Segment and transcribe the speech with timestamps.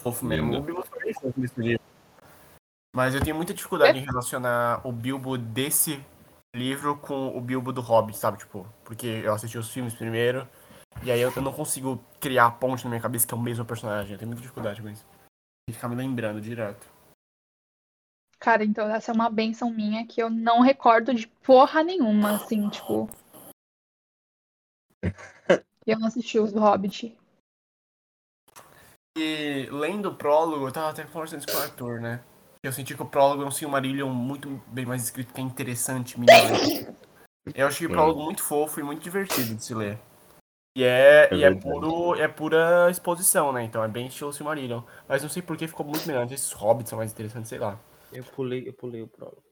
[0.00, 0.58] fofo mesmo.
[0.58, 1.82] O Bilbo foi bem fofo nesse livro.
[2.94, 6.04] Mas eu tenho muita dificuldade em relacionar o Bilbo desse
[6.54, 8.38] livro com o Bilbo do Hobbit, sabe?
[8.38, 10.48] Tipo, porque eu assisti os filmes primeiro,
[11.02, 13.40] e aí eu, eu não consigo criar a ponte na minha cabeça que é o
[13.40, 14.12] mesmo personagem.
[14.12, 15.06] Eu tenho muita dificuldade com isso.
[15.68, 16.86] E ficar me lembrando direto.
[18.38, 22.68] Cara, então essa é uma benção minha que eu não recordo de porra nenhuma, assim,
[22.70, 23.08] tipo.
[25.86, 27.16] eu não assisti os do Hobbit.
[29.16, 32.20] E lendo o prólogo, eu tava até conversando isso com o Arthur, né?
[32.62, 36.18] Eu senti que o prólogo é um Silmarillion muito bem mais escrito, que é interessante,
[36.20, 36.96] menino.
[37.54, 39.98] Eu achei o prólogo muito fofo e muito divertido de se ler.
[40.76, 43.64] E é, É e é, puro, é pura exposição, né?
[43.64, 44.82] Então é bem estilo Silmarillion.
[45.08, 46.20] Mas não sei por que ficou muito melhor.
[46.20, 47.78] Não sei se Esses hobbits são mais interessantes, sei lá.
[48.12, 49.42] Eu pulei, eu pulei o prólogo.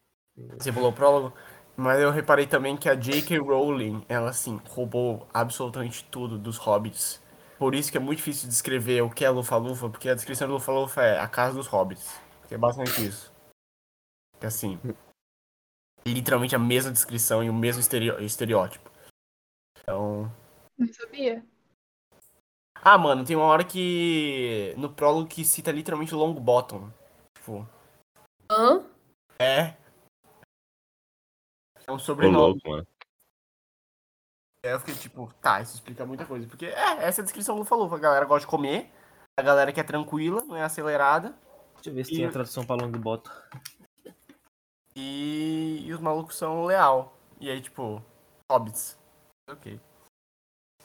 [0.59, 1.33] Você pulou o prólogo.
[1.77, 3.39] Mas eu reparei também que a J.K.
[3.39, 7.21] Rowling, ela assim, roubou absolutamente tudo dos hobbits.
[7.59, 10.55] Por isso que é muito difícil descrever o que é Lufa-Lufa, porque a descrição do
[10.55, 12.21] Lufa-Lufa é a casa dos hobbits.
[12.47, 13.33] Que é basicamente isso.
[14.39, 14.79] Que assim.
[16.07, 18.89] Literalmente a mesma descrição e o mesmo estereó- estereótipo.
[19.81, 20.33] Então.
[20.79, 21.45] Não sabia.
[22.81, 24.73] Ah, mano, tem uma hora que.
[24.79, 26.93] No prólogo que cita literalmente Longbottom.
[27.37, 27.69] Tipo.
[28.51, 28.85] Hã?
[29.41, 29.77] É.
[31.87, 32.37] É um Ô, sobrenome.
[32.37, 32.87] louco, mano.
[34.69, 36.47] Aí eu fiquei tipo, tá, isso explica muita coisa.
[36.47, 37.97] Porque é, essa é a descrição do Lufa-Lufa.
[37.97, 38.91] A galera gosta de comer,
[39.39, 41.35] a galera que é tranquila, não é acelerada.
[41.77, 43.31] Deixa eu ver se E- tem a tradução pra Longbottom.
[44.95, 47.17] E, e os malucos são leal.
[47.41, 48.03] E aí, tipo,
[48.51, 48.99] hobbits.
[49.51, 49.81] Ok.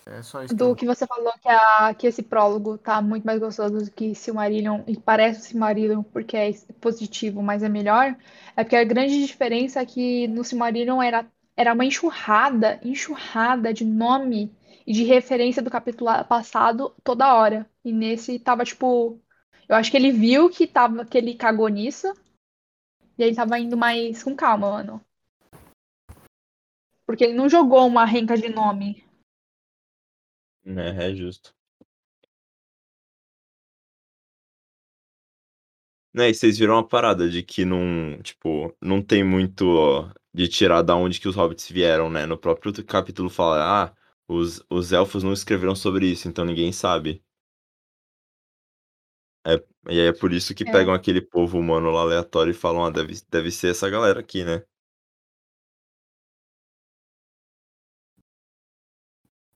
[0.06, 0.54] É só isso.
[0.54, 3.92] que Do que você falou que, a, que esse prólogo tá muito mais gostoso do
[3.92, 8.16] que Silmarillion, e parece o Silmarillion porque é positivo, mas é melhor,
[8.56, 11.26] é porque a grande diferença é que no Silmarillion era,
[11.56, 14.52] era uma enxurrada, enxurrada de nome
[14.86, 17.70] e de referência do capítulo passado toda hora.
[17.84, 19.20] E nesse tava, tipo,
[19.68, 22.08] eu acho que ele viu que, tava, que ele cagou nisso,
[23.18, 25.06] e ele tava indo mais com calma, mano.
[27.06, 29.04] Porque ele não jogou uma renca de nome.
[30.66, 31.54] É, é justo.
[36.14, 40.48] Né, e vocês viram uma parada de que não, tipo, não tem muito ó, de
[40.48, 42.26] tirar da onde que os hobbits vieram, né?
[42.26, 43.96] No próprio capítulo fala, ah,
[44.28, 47.24] os, os elfos não escreveram sobre isso, então ninguém sabe.
[49.46, 49.56] É,
[49.90, 50.72] e aí é por isso que É.
[50.72, 54.44] pegam aquele povo humano lá aleatório e falam, ah, deve, deve ser essa galera aqui,
[54.44, 54.64] né?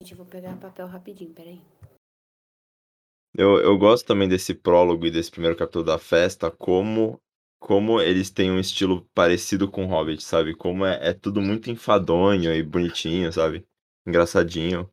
[0.02, 1.60] Gente, eu vou pegar papel rapidinho, peraí.
[3.34, 7.22] Eu, eu gosto também desse prólogo e desse primeiro capítulo da festa, como,
[7.60, 10.56] como eles têm um estilo parecido com Hobbit, sabe?
[10.56, 13.68] Como é, é tudo muito enfadonho e bonitinho, sabe?
[14.06, 14.90] Engraçadinho.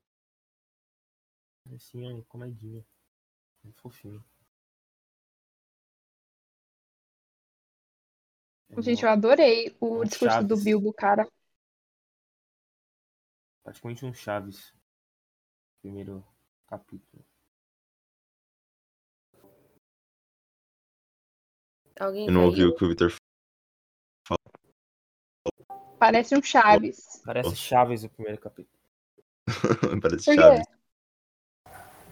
[1.74, 2.84] Assim, ó, comedinha.
[3.64, 4.24] É fofinho.
[8.70, 10.64] É Gente, eu adorei o um discurso do Chaves.
[10.64, 11.28] Bilbo, cara.
[13.64, 14.72] praticamente um Chaves.
[15.80, 16.24] Primeiro
[16.66, 17.24] capítulo.
[21.98, 23.12] Alguém Eu não ouvi o que o Victor
[25.98, 27.22] Parece um Chaves.
[27.24, 28.76] Parece Chaves o primeiro capítulo.
[29.48, 30.00] falou.
[30.02, 30.34] Parece Por?
[30.34, 30.66] Chaves.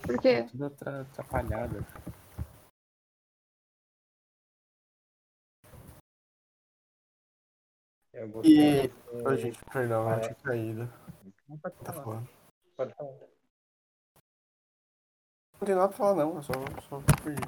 [0.02, 0.44] Por quê?
[0.44, 1.86] Tudo atra- atrapalhado.
[8.12, 8.42] Eu.
[8.44, 8.88] E.
[8.88, 10.20] muito- Ô, gente, perdão, eu É.
[10.20, 10.92] tinha caído.
[11.48, 12.28] Não pode Tá falando.
[12.76, 13.10] Pode falar.
[15.60, 16.36] Não tem nada pra falar, não.
[16.36, 16.52] Eu só,
[16.88, 17.40] só perdi.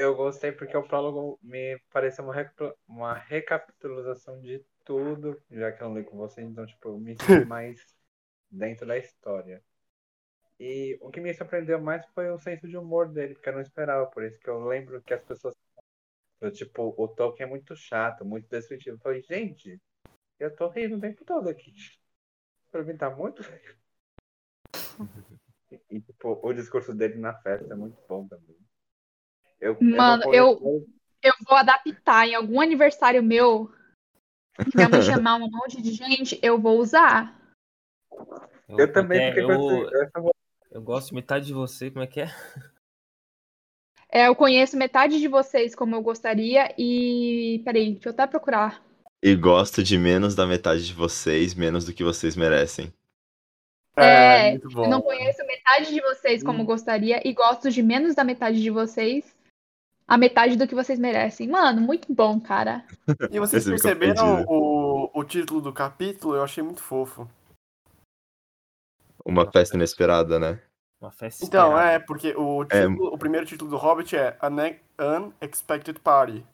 [0.00, 5.82] Eu gostei porque o prólogo me pareceu uma, recapitula- uma recapitulação de tudo, já que
[5.82, 7.80] eu não li com vocês, então, tipo, eu me senti mais
[8.50, 9.62] dentro da história.
[10.60, 13.62] E o que me surpreendeu mais foi o senso de humor dele, porque eu não
[13.62, 15.54] esperava, por isso que eu lembro que as pessoas.
[16.40, 18.96] eu, tipo, o Tolkien é muito chato, muito descritivo.
[18.96, 19.80] Eu falei, gente,
[20.40, 21.72] eu tô rindo o tempo todo aqui.
[22.72, 23.42] Pra mim tá muito.
[25.72, 28.56] E, e, tipo, o discurso dele na festa é muito bom também.
[29.60, 30.86] Eu, Mano, eu-
[31.22, 33.70] Eu vou adaptar em algum aniversário meu,
[34.64, 37.38] que minha mãe chamar um monte de gente, eu vou usar.
[38.68, 40.30] Eu também até- fiquei com eu, vontade.
[40.70, 42.28] eu gosto metade de você, como é que é?
[44.12, 47.60] É, eu conheço metade de vocês como eu gostaria e.
[47.64, 48.82] Peraí, deixa eu até procurar.
[49.22, 52.92] E gosto de menos da metade de vocês, menos do que vocês merecem.
[53.94, 54.84] É, muito bom.
[54.84, 58.70] Eu não conheço metade de vocês como gostaria e gosto de menos da metade de
[58.70, 59.36] vocês,
[60.10, 61.46] a metade do que vocês merecem.
[61.48, 62.84] Mano, muito bom, cara.
[63.30, 66.34] E vocês Você fica perceberam o, o título do capítulo?
[66.34, 67.30] Eu achei muito fofo.
[69.24, 70.58] Uma festa inesperada, né?
[71.00, 71.92] Uma festa Então, esperada.
[71.92, 72.66] é, porque o, É.
[72.88, 76.44] título- o primeiro título do Hobbit é A Ne- Unexpected Party.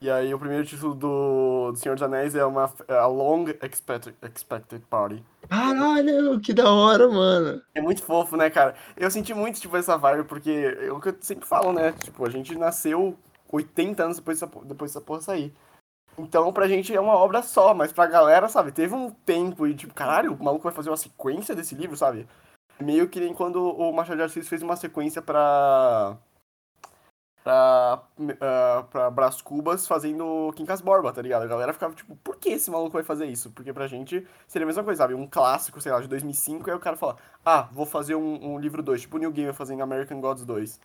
[0.00, 3.46] E aí o primeiro título do, do Senhor dos Anéis é uma é A Long
[3.62, 5.24] Expected, Expected Party.
[5.48, 7.62] Caralho, que da hora, mano.
[7.74, 8.74] É muito fofo, né, cara?
[8.96, 11.92] Eu senti muito, tipo, essa vibe, porque é o que eu sempre falo, né?
[11.92, 13.16] Tipo, a gente nasceu
[13.50, 15.52] 80 anos depois dessa, po- depois dessa porra sair.
[16.18, 19.74] Então, pra gente é uma obra só, mas pra galera, sabe, teve um tempo e,
[19.74, 22.26] tipo, caralho, o maluco vai fazer uma sequência desse livro, sabe?
[22.80, 26.16] Meio que nem quando o Machado de Assis fez uma sequência pra.
[27.46, 28.02] Pra.
[28.40, 31.42] ah, pra Brás Cubas fazendo Quincas Borba, tá ligado?
[31.42, 33.50] A galera ficava tipo, por que esse maluco vai fazer isso?
[33.52, 35.14] Porque pra gente seria a mesma coisa, sabe?
[35.14, 38.58] Um clássico, sei lá, de 2005, aí o cara fala, ah, vou fazer um, um
[38.58, 40.80] livro 2, tipo o New Gamer fazendo American Gods 2.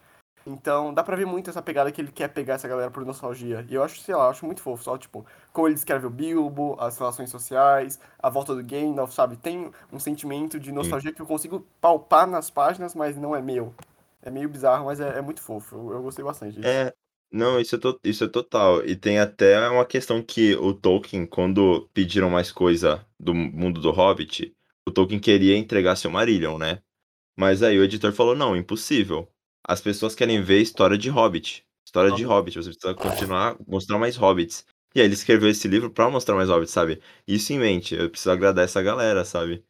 [0.46, 3.66] Então, dá pra ver muito essa pegada que ele quer pegar essa galera por nostalgia.
[3.70, 4.84] E eu acho, sei lá, eu acho muito fofo.
[4.84, 9.38] Só, tipo, como ele descreve o Bilbo, as relações sociais, a volta do Gandalf, sabe?
[9.38, 13.74] Tem um sentimento de nostalgia que eu consigo palpar nas páginas, mas não é meu.
[14.24, 15.76] É meio bizarro, mas é, é muito fofo.
[15.76, 16.84] Eu, eu gostei bastante disso.
[16.84, 16.94] É,
[17.32, 18.86] não, isso é, to- isso é total.
[18.86, 23.92] E tem até uma questão que o Tolkien, quando pediram mais coisa do mundo do
[23.92, 24.54] Hobbit,
[24.88, 26.82] o Tolkien queria entregar Silmarillion, né?
[27.38, 29.30] Mas aí o editor falou, não, impossível.
[29.68, 31.66] As pessoas querem ver história de Hobbit.
[31.86, 32.30] História de Uhum.
[32.30, 34.66] Hobbit, você precisa continuar, mostrar mais Hobbits.
[34.96, 37.02] E aí ele escreveu esse livro pra mostrar mais Hobbits, sabe?
[37.28, 39.64] Isso em mente, eu preciso agradar essa galera, sabe?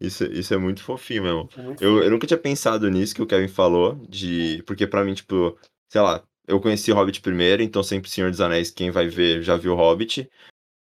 [0.00, 1.48] Isso, isso é muito fofinho mesmo.
[1.56, 4.62] É muito Eu, eu nunca tinha pensado nisso que o Kevin falou, de.
[4.66, 5.58] Porque pra mim, tipo,
[5.88, 9.56] sei lá, eu conheci Hobbit primeiro, então sempre Senhor dos Anéis, quem vai ver já
[9.56, 10.28] viu Hobbit.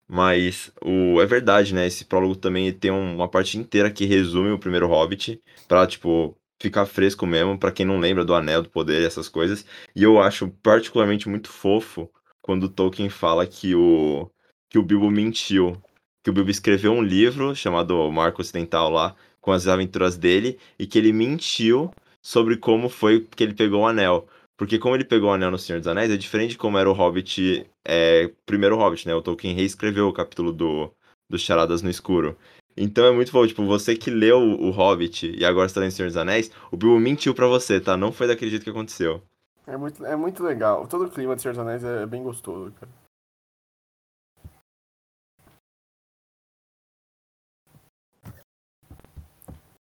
[0.08, 1.86] Mas o, é verdade, né?
[1.86, 6.36] Esse prólogo também tem um- uma parte inteira que resume o primeiro Hobbit, pra, tipo,
[6.60, 9.64] ficar fresco mesmo, pra quem não lembra do Anel do Poder e essas coisas.
[9.94, 12.10] E eu acho particularmente muito fofo
[12.42, 14.28] quando o Tolkien fala que o,
[14.68, 15.80] que o Bilbo mentiu.
[16.22, 20.86] Que o Bilbo escreveu um livro chamado Marco Ocidental lá, com as aventuras dele, e
[20.86, 21.90] que ele mentiu
[22.22, 24.26] sobre como foi que ele pegou o anel.
[24.56, 26.90] Porque como ele pegou o anel no Senhor dos Anéis, é diferente de como era
[26.90, 29.14] o Hobbit, é, primeiro Hobbit, né?
[29.14, 30.92] O Tolkien reescreveu o capítulo do,
[31.30, 32.36] do Charadas no Escuro.
[32.76, 36.08] Então é muito bom, tipo, você que leu o Hobbit e agora está lendo Senhor
[36.08, 37.96] dos Anéis, o Bilbo mentiu pra você, tá?
[37.96, 39.22] Não foi daquele jeito que aconteceu.
[39.66, 40.86] É muito, é muito legal.
[40.86, 42.92] Todo o clima de Senhor dos Anéis é bem gostoso, cara.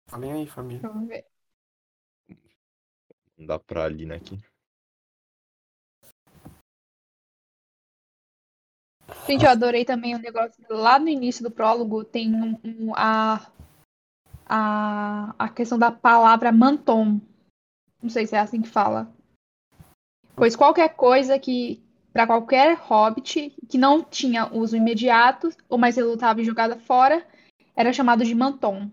[0.08, 0.88] Falem aí, família.
[0.88, 1.26] Vamos ver.
[3.36, 4.16] Não dá pra ali, né?
[4.16, 4.40] Aqui.
[9.26, 10.64] Gente, eu adorei também o negócio.
[10.70, 13.50] Lá no início do prólogo tem um, um- a,
[14.46, 17.20] a, a questão da palavra mantom.
[18.02, 19.12] Não sei se é assim que fala.
[20.34, 21.82] Pois qualquer coisa que,
[22.12, 27.26] para qualquer hobbit que não tinha uso imediato, ou mais relutável e jogada fora,
[27.76, 28.90] era chamado de mantom.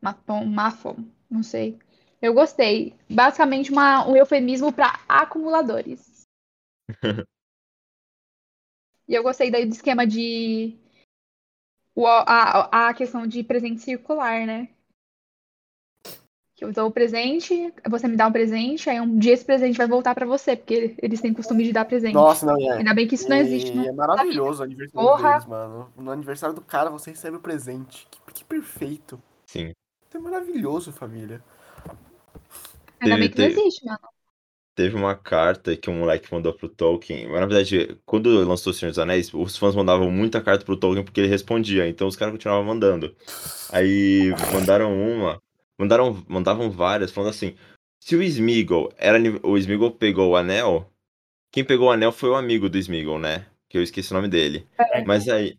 [0.00, 0.96] Matom, mafom,
[1.30, 1.78] não sei.
[2.22, 2.94] Eu gostei.
[3.08, 6.22] Basicamente uma, um eufemismo para acumuladores.
[9.08, 10.78] E eu gostei daí do esquema de.
[11.96, 14.68] o- a, a questão de presente circular, né?
[16.54, 19.76] Que eu dou o presente, você me dá um presente, aí um dia esse presente
[19.76, 22.14] vai voltar pra você, porque eles têm costume de dar presente.
[22.14, 22.76] Nossa, não, é.
[22.78, 23.86] Ainda bem que isso não existe, E né?
[23.86, 25.30] é maravilhoso o aniversário Porra.
[25.32, 25.92] deles, mano.
[25.96, 28.06] No aniversário do cara você recebe o presente.
[28.10, 29.20] Que, que perfeito.
[29.46, 29.72] Sim.
[30.12, 31.42] É maravilhoso, família.
[33.00, 33.98] Ainda Teve- bem que não teve- existe, mano.
[34.74, 37.26] Teve uma carta que um moleque mandou pro Tolkien.
[37.28, 40.76] Mas na verdade, quando lançou o Senhor dos Anéis, os fãs mandavam muita carta pro
[40.76, 41.86] Tolkien porque ele respondia.
[41.88, 43.14] Então os caras continuavam mandando.
[43.70, 45.40] Aí mandaram uma.
[45.78, 47.54] Mandaram, mandavam várias, falando assim:
[48.00, 49.18] se o Smeagol era.
[49.42, 50.90] O Smeagol pegou o anel.
[51.52, 53.46] Quem pegou o anel foi o amigo do Smeagol, né?
[53.68, 54.66] Que eu esqueci o nome dele.
[54.78, 55.56] É, Mas aí.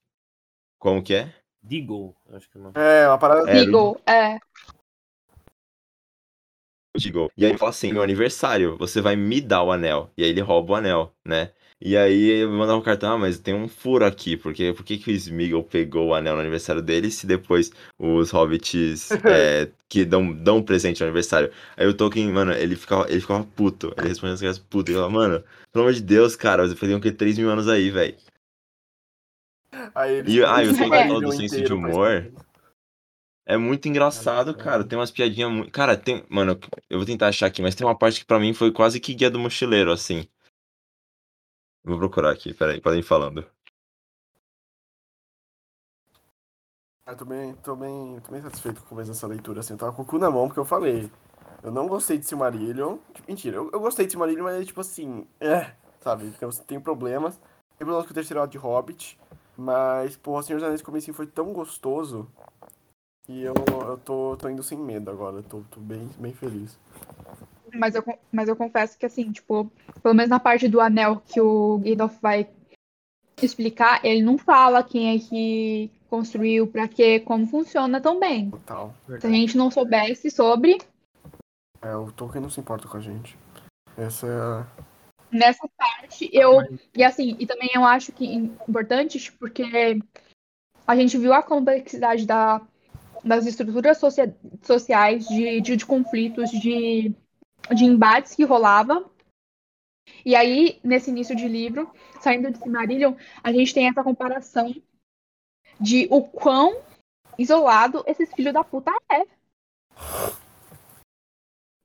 [0.79, 1.33] Como que é?
[1.63, 2.75] Deagle, eu acho que é o nome.
[2.77, 3.49] É, uma parada.
[3.49, 4.39] É, Beagle, é.
[6.97, 7.31] Smeagol.
[7.37, 10.11] E aí ele fala assim: meu aniversário, você vai me dar o anel.
[10.17, 11.51] E aí ele rouba o anel, né?
[11.83, 15.09] E aí mandava um cartão, ah, mas tem um furo aqui, porque por que, que
[15.09, 20.31] o Smeagol pegou o anel no aniversário dele se depois os hobbits é, que dão,
[20.31, 21.49] dão um presente no aniversário?
[21.75, 23.91] Aí o Tolkien, mano, ele ficava, ele ficava puto.
[23.97, 24.91] Ele respondia as coisas puto.
[24.91, 27.67] Ele falava, mano, pelo amor de Deus, cara, você faziam o que 3 mil anos
[27.67, 28.15] aí, velho.
[29.95, 32.31] Aí eles E- ah, e o o do senso de humor.
[33.45, 34.83] É muito engraçado, cara.
[34.83, 35.71] Tem umas piadinhas muito.
[35.71, 36.23] Cara, tem.
[36.29, 36.59] Mano,
[36.89, 39.13] eu vou tentar achar aqui, mas tem uma parte que pra mim foi quase que
[39.13, 40.27] guia do mochileiro, assim.
[41.83, 43.45] Vou procurar aqui, peraí, podem ir falando.
[47.05, 49.77] Eu tô bem, tô bem, tô bem satisfeito com o começo dessa leitura, assim, eu
[49.77, 51.11] tava com o cu na mão, porque eu falei,
[51.63, 55.27] eu não gostei de Silmarillion, tipo, mentira, eu, eu gostei de Silmarillion, mas, tipo assim,
[55.39, 56.31] é, sabe,
[56.67, 57.35] tem problemas,
[57.77, 59.19] tem problemas com o terceiro ato de Hobbit,
[59.61, 62.27] mas, porra, Senhor dos Anéis, comecinho foi tão gostoso,
[63.29, 63.53] E eu,
[63.87, 66.77] eu tô, tô indo sem medo agora, eu tô, tô bem, bem feliz.
[67.73, 71.39] Mas eu, mas eu confesso que, assim, tipo, pelo menos na parte do anel que
[71.39, 72.49] o Gandalf vai
[73.41, 78.49] explicar, ele não fala quem é que construiu, pra quê, como funciona tão bem.
[78.49, 78.93] Total.
[79.19, 80.77] Se a gente não soubesse sobre,
[81.81, 83.37] É, o Tolkien não se importa com a gente.
[83.95, 84.67] Essa é a.
[85.31, 86.61] nessa parte, eu.
[86.95, 89.63] E assim, e também eu acho que importante, porque
[90.85, 92.61] a gente viu a complexidade da,
[93.23, 97.13] das estruturas socia- sociais, de, de, de conflitos, de,
[97.73, 99.09] de embates que rolava.
[100.25, 104.75] E aí, nesse início de livro, saindo de Silmarillion, a gente tem essa comparação
[105.79, 106.81] de o quão
[107.37, 109.23] isolado esses filhos da puta é.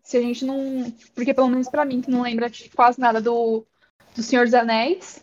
[0.07, 0.89] Se a gente não.
[1.17, 3.67] Porque, pelo menos pra mim, que não lembra de quase nada do,
[4.15, 5.21] do Senhor dos Anéis,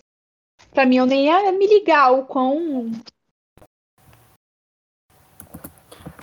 [0.72, 2.92] pra mim eu nem ia me ligar o quão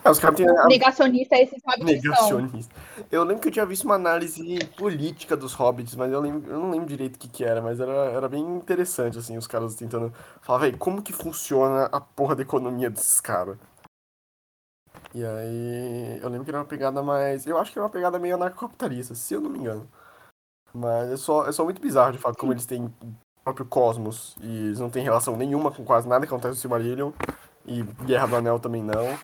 [0.05, 2.41] É, os caras têm negacionista esses hobbits são.
[2.41, 2.75] negacionista.
[3.11, 6.59] Eu lembro que eu tinha visto uma análise política dos hobbits, mas eu, lembro, eu
[6.59, 9.75] não lembro direito o que, que era, mas era, era bem interessante, assim, os caras
[9.75, 13.59] tentando falar, velho, como que funciona a porra da economia desses caras?
[15.15, 17.47] E aí, eu lembro que era uma pegada mais.
[17.47, 19.89] Eu acho que era uma pegada meio anarcocapitalista, se eu não me engano.
[20.73, 22.93] Mas é só, é só muito bizarro de fato como eles têm
[23.43, 27.11] próprio cosmos e eles não têm relação nenhuma com quase nada que acontece no Silmarillion.
[27.67, 29.19] E Guerra do Anel também não.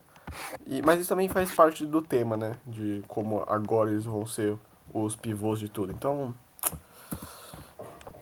[0.67, 2.59] E, mas isso também faz parte do tema, né?
[2.67, 4.59] De como agora eles vão ser
[4.93, 5.93] os pivôs de tudo.
[5.93, 6.35] Então.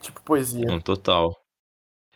[0.00, 0.66] Tipo poesia.
[0.66, 1.34] Não, total.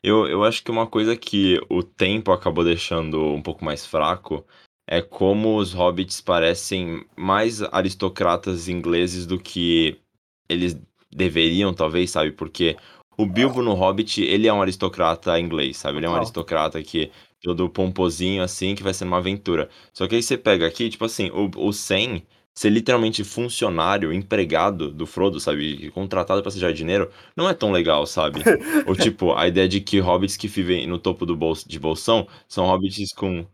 [0.02, 4.45] Eu, eu acho que uma coisa que o tempo acabou deixando um pouco mais fraco
[4.88, 10.00] é como os hobbits parecem mais aristocratas ingleses do que
[10.49, 10.80] eles
[11.14, 12.33] deveriam, talvez, sabe?
[12.33, 12.75] Porque
[13.18, 15.99] o Bilbo no Hobbit, ele é um aristocrata inglês, sabe?
[15.99, 17.11] Ele é um aristocrata que
[17.42, 19.68] todo pomposinho assim, que vai ser uma aventura.
[19.92, 22.23] Só que aí você pega aqui, tipo assim, o, o Sam
[22.54, 25.90] ser literalmente funcionário, empregado do Frodo, sabe?
[25.90, 28.40] Contratado pra ser jardineiro, não é tão legal, sabe?
[28.87, 32.26] Ou tipo, a ideia de que hobbits que vivem no topo do bolso, de bolsão
[32.49, 33.47] são hobbits com,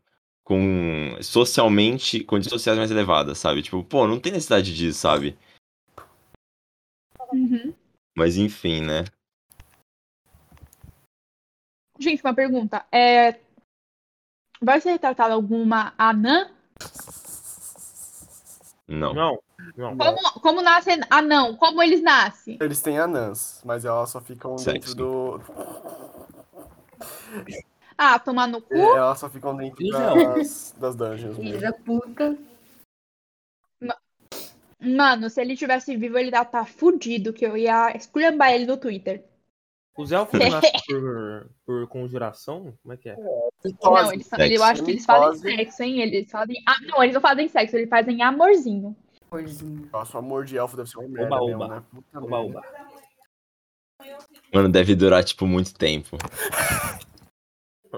[0.45, 3.63] com socialmente, condições sociais mais elevadas, sabe?
[3.63, 5.37] Tipo, pô, não tem necessidade disso, sabe?
[7.33, 7.75] Uhum.
[8.17, 9.05] Mas enfim, né?
[11.99, 12.85] Gente, uma pergunta.
[12.93, 13.41] É...
[14.61, 16.51] Vai ser retratada alguma anã?
[18.87, 19.15] Não.
[19.15, 19.39] Não,
[19.77, 19.97] não.
[19.97, 21.57] Como, como nasce anão?
[21.57, 22.59] Como eles nascem?
[22.61, 24.95] Eles têm anãs, mas elas só ficam dentro Sexy.
[24.95, 25.41] do.
[28.07, 28.75] Ah, tomar no cu?
[28.75, 32.37] Elas só ficam dentro das, das dungeons da puta.
[34.81, 38.77] Mano, se ele tivesse vivo, ele ia estar fudido, que eu ia esculhambar ele no
[38.77, 39.25] Twitter.
[39.97, 42.77] Os elfos nascem por, por conjuração?
[42.83, 43.17] Como é que é?
[43.17, 44.53] Não, eles, Sexo.
[44.53, 46.01] eu acho que eles fazem sexo, hein?
[46.03, 46.57] Eles fazem.
[46.67, 48.95] Ah, não, eles não fazem sexo, eles fazem amorzinho.
[49.31, 49.89] Porzinho.
[49.91, 51.75] Nossa, o amor de elfo deve ser uma merda Oba, mesmo, oba.
[51.77, 51.83] né?
[51.91, 52.63] Puta Oba, oba.
[54.53, 56.19] Mano, deve durar, tipo, muito tempo.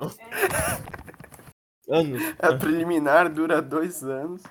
[1.88, 2.21] Anos.
[2.41, 4.43] A É, preliminar dura dois anos.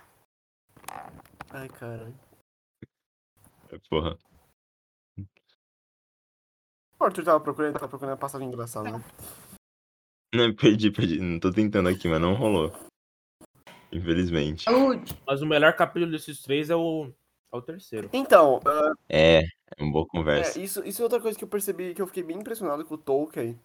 [1.51, 2.15] Ai, caralho.
[3.89, 4.17] Porra.
[6.97, 9.03] O Arthur tava procurando, tava procurando a passagem engraçada, né?
[10.33, 11.19] Não, perdi, perdi.
[11.19, 12.71] Não tô tentando aqui, mas não rolou.
[13.91, 14.65] Infelizmente.
[15.27, 17.11] Mas o melhor capítulo desses três é o,
[17.51, 18.09] é o terceiro.
[18.13, 20.59] Então, ah, É, é uma boa é, conversa.
[20.59, 22.97] isso, isso é outra coisa que eu percebi, que eu fiquei bem impressionado com o
[22.97, 23.59] Tolkien.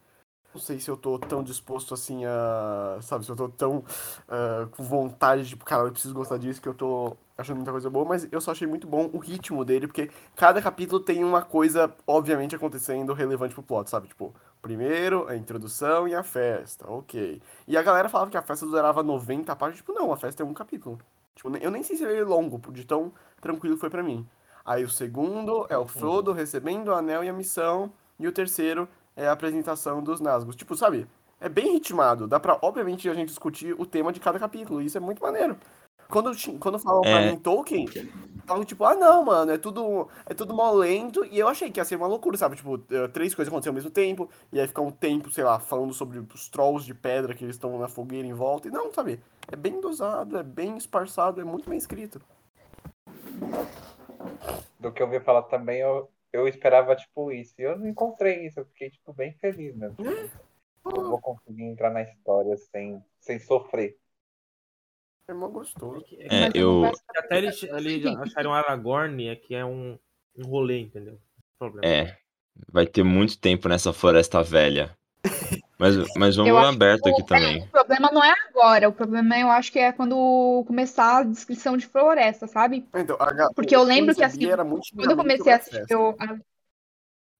[0.53, 2.99] Não sei se eu tô tão disposto assim a.
[3.01, 3.83] Sabe, se eu tô tão
[4.27, 7.89] ah, com vontade, tipo, cara, eu preciso gostar disso, que eu tô achando muita coisa
[7.89, 11.41] boa, mas eu só achei muito bom o ritmo dele, porque cada capítulo tem uma
[11.41, 14.07] coisa, obviamente, acontecendo relevante pro plot, sabe?
[14.07, 17.41] Tipo, primeiro, a introdução e a festa, ok.
[17.67, 20.45] E a galera falava que a festa durava 90 páginas, tipo, não, a festa é
[20.45, 20.99] um capítulo.
[21.35, 24.27] Tipo, eu nem sei se ele é longo, de tão tranquilo foi pra mim.
[24.63, 28.87] Aí o segundo é o Frodo recebendo o anel e a missão, e o terceiro
[29.23, 30.53] é a apresentação dos Nazgûl.
[30.53, 31.07] Tipo, sabe?
[31.39, 32.27] É bem ritmado.
[32.27, 34.81] Dá pra, obviamente, a gente discutir o tema de cada capítulo.
[34.81, 35.57] E isso é muito maneiro.
[36.09, 37.31] Quando, quando falam pra É.
[37.31, 37.87] mim Tolkien,
[38.45, 41.23] falam tipo, ah não, mano, é tudo, é tudo mó lento.
[41.25, 42.57] E eu achei que ia ser uma loucura, sabe?
[42.57, 44.29] Tipo, eh, três coisas acontecendo ao mesmo tempo.
[44.51, 47.55] E aí ficar um tempo, sei lá, falando sobre os trolls de pedra que eles
[47.55, 48.67] estão na fogueira em volta.
[48.67, 49.21] E não, sabe?
[49.51, 52.21] É bem dosado, é bem esparçado, é muito bem escrito.
[54.79, 57.53] Do que eu ouvi falar também, eu, eu esperava, tipo, isso.
[57.59, 58.59] E eu não encontrei isso.
[58.59, 59.95] Eu fiquei, tipo, bem feliz mesmo.
[60.03, 63.97] Eu vou conseguir entrar na história sem, sem sofrer.
[65.27, 66.05] É mó gostoso.
[66.19, 66.81] É, Mas eu.
[66.81, 69.97] confesso que- Até eles, eles acharam Aragorn é que é um,
[70.35, 71.19] um rolê, entendeu?
[71.59, 71.87] Problema.
[71.87, 72.17] É.
[72.71, 74.95] Vai ter muito tempo nessa floresta velha.
[75.81, 77.57] Mas, mas vamos Eu acho aberto aqui O, também.
[77.63, 81.75] o problema não é agora, o problema eu acho que é quando começar a descrição
[81.75, 82.85] de floresta, sabe?
[82.93, 85.95] Então, a Porque eu o lembro que, assim, era muito Quando eu comecei a assistir
[85.95, 86.15] o.
[86.19, 86.37] a-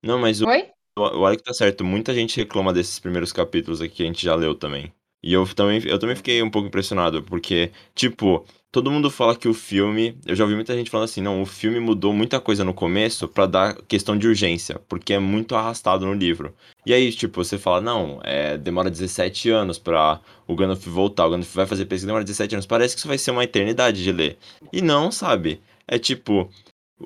[0.03, 0.71] Não, mas o, Oi?
[0.97, 1.83] o Alec tá certo.
[1.83, 4.91] Muita gente reclama desses primeiros capítulos aqui que a gente já leu também.
[5.23, 9.47] E eu também, eu também fiquei um pouco impressionado, porque, tipo, todo mundo fala que
[9.47, 10.17] o filme.
[10.25, 13.27] Eu já ouvi muita gente falando assim, não, o filme mudou muita coisa no começo
[13.27, 16.55] pra dar questão de urgência, porque é muito arrastado no livro.
[16.85, 21.29] E aí, tipo, você fala, não, é, demora 17 anos pra o Gandalf voltar, o
[21.29, 22.65] Gandalf vai fazer pesquisa, demora 17 anos.
[22.65, 24.37] Parece que isso vai ser uma eternidade de ler.
[24.73, 25.61] E não, sabe?
[25.87, 26.49] É tipo.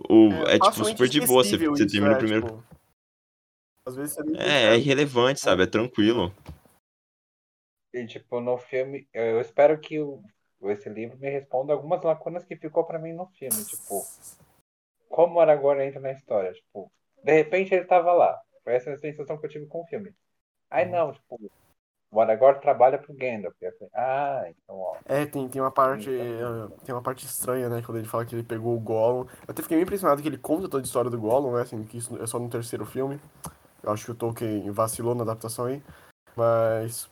[0.09, 1.43] O, é, tipo facilmente super de boa.
[1.43, 2.45] Você, você termina é, o primeiro.
[2.45, 2.63] tipo,
[3.87, 5.63] às vezes É, é irrelevante, sabe?
[5.63, 6.33] É tranquilo.
[7.95, 10.21] E, tipo, no filme, eu espero que o,
[10.63, 13.63] esse livro me responda algumas lacunas que ficou pra mim no filme.
[13.63, 14.03] Tipo,
[15.07, 16.51] como o Aragorn entra na história?
[16.51, 16.91] Tipo,
[17.23, 18.37] de repente ele tava lá.
[18.65, 20.13] Foi essa a sensação que eu tive com o filme.
[20.69, 21.39] Aí não, tipo,
[22.11, 23.55] o Aragorn trabalha pro Gandalf.
[23.57, 24.97] Falei, ah, então, ó.
[25.05, 26.09] É, tem, tem uma parte.
[26.09, 27.81] eh, Tem uma parte estranha, né?
[27.81, 29.21] Quando ele fala que ele pegou o Gollum.
[29.47, 31.61] Eu até fiquei meio impressionado que ele conta toda a história do Gollum, né?
[31.61, 33.21] Assim, que isso é só no terceiro filme.
[33.81, 35.81] Eu acho que o Tolkien vacilou na adaptação aí.
[36.35, 37.09] Mas.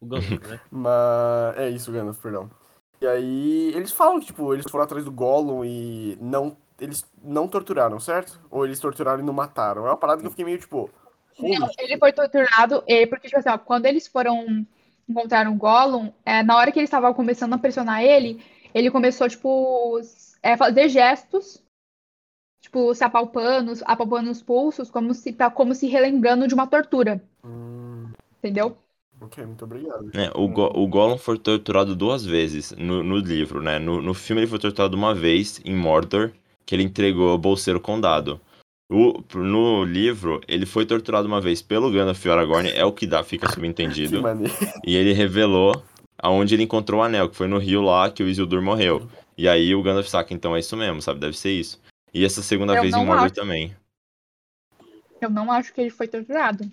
[0.00, 0.60] O Gandalf, né?
[0.70, 1.56] Mas.
[1.58, 2.50] É isso, Gandalf, perdão.
[3.00, 6.56] E aí, eles falam que, tipo, eles foram atrás do Gollum e não.
[6.80, 8.40] Eles não torturaram, certo?
[8.50, 9.86] Ou eles torturaram e não mataram.
[9.86, 10.90] É uma parada que eu fiquei meio, tipo.
[11.38, 14.66] Não, "Holy ele foi torturado, e, porque, tipo assim, ó, quando eles foram
[15.08, 18.42] encontrar o Gollum, é, na hora que eles estavam começando a pressionar ele,
[18.74, 20.00] ele começou, tipo,
[20.42, 21.62] é, fazer gestos,
[22.60, 27.22] tipo, se apalpando, apalpando os pulsos, como se, tá, como se relembrando de uma tortura,
[27.44, 28.76] Hum, entendeu?
[29.20, 30.10] Ok, muito obrigado.
[30.14, 33.78] É, o, Go o Gollum foi torturado duas vezes no, no livro, né?
[33.78, 36.30] No, no filme ele foi torturado uma vez em Mordor,
[36.66, 38.40] que ele entregou o bolseiro condado.
[38.90, 43.06] O, no livro, ele foi torturado uma vez pelo Gandalf e Aragorn, é o que
[43.06, 44.22] dá, fica Que subentendido.
[44.22, 44.54] maneiro.
[44.84, 45.82] E ele revelou
[46.16, 49.06] aonde ele encontrou o anel, que foi no rio lá que o Isildur morreu.
[49.36, 51.20] E aí o Gandalf saca, então é isso mesmo, sabe?
[51.20, 51.80] Deve ser isso.
[52.12, 53.34] E essa segunda Eu vez em Mordor acho.
[53.34, 53.76] também.
[55.20, 56.64] Eu não acho que ele foi torturado.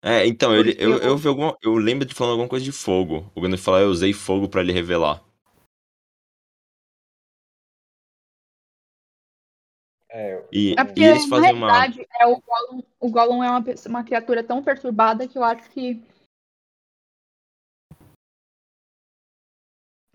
[0.00, 2.70] É, então, ele, eu, eu- eu, vi alguma, eu lembro de falando alguma coisa de
[2.72, 3.30] fogo.
[3.34, 5.22] O Gandalf falou, eu usei fogo pra ele revelar.
[10.10, 11.84] É, E, É porque, e eles na fazem uma.
[12.20, 16.02] é, o Gollum, o Gollum é uma, uma criatura tão perturbada que eu acho que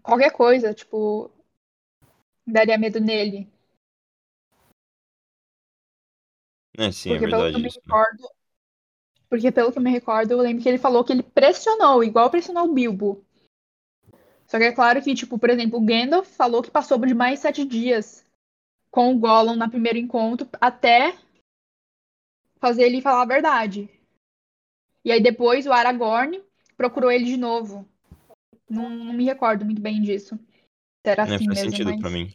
[0.02, 1.30] qualquer coisa, tipo,
[2.48, 3.52] daria medo nele.
[6.76, 7.70] É, sim, é Porque pelo que eu verdade me né?
[7.76, 8.30] recordo,
[9.34, 12.30] porque pelo que eu me recordo, eu lembro que ele falou que ele pressionou, igual
[12.30, 13.26] pressionou o Bilbo.
[14.46, 17.40] Só que é claro que, tipo, por exemplo, o Gandalf falou que passou de mais
[17.40, 18.24] sete dias
[18.92, 21.18] com o Gollum no primeiro encontro até
[22.60, 23.90] fazer ele falar a verdade.
[25.04, 26.40] E aí depois o Aragorn
[26.78, 27.90] procurou ele de novo.
[28.70, 30.38] Não, não me recordo muito bem disso.
[31.04, 32.32] Se era É, assim faz mesmo, sentido mas pra mim.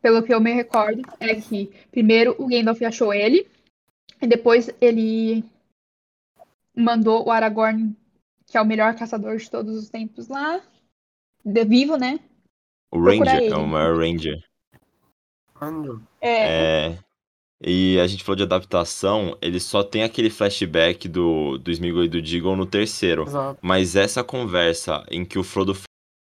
[0.00, 3.48] pelo que eu me recordo, é que primeiro o Gandalf achou ele,
[4.22, 5.44] e depois ele
[6.78, 7.96] mandou o Aragorn,
[8.46, 10.60] que é o melhor caçador de todos os tempos lá,
[11.44, 12.20] de vivo, né?
[12.90, 13.54] O Ranger, é ele.
[13.54, 14.38] o maior Ranger.
[16.20, 16.98] É, É.
[17.60, 22.08] E a gente falou de adaptação, ele só tem aquele flashback do, do Sméagol e
[22.08, 23.24] do Deagle no terceiro.
[23.24, 23.58] Exato.
[23.60, 25.76] Mas essa conversa em que o Frodo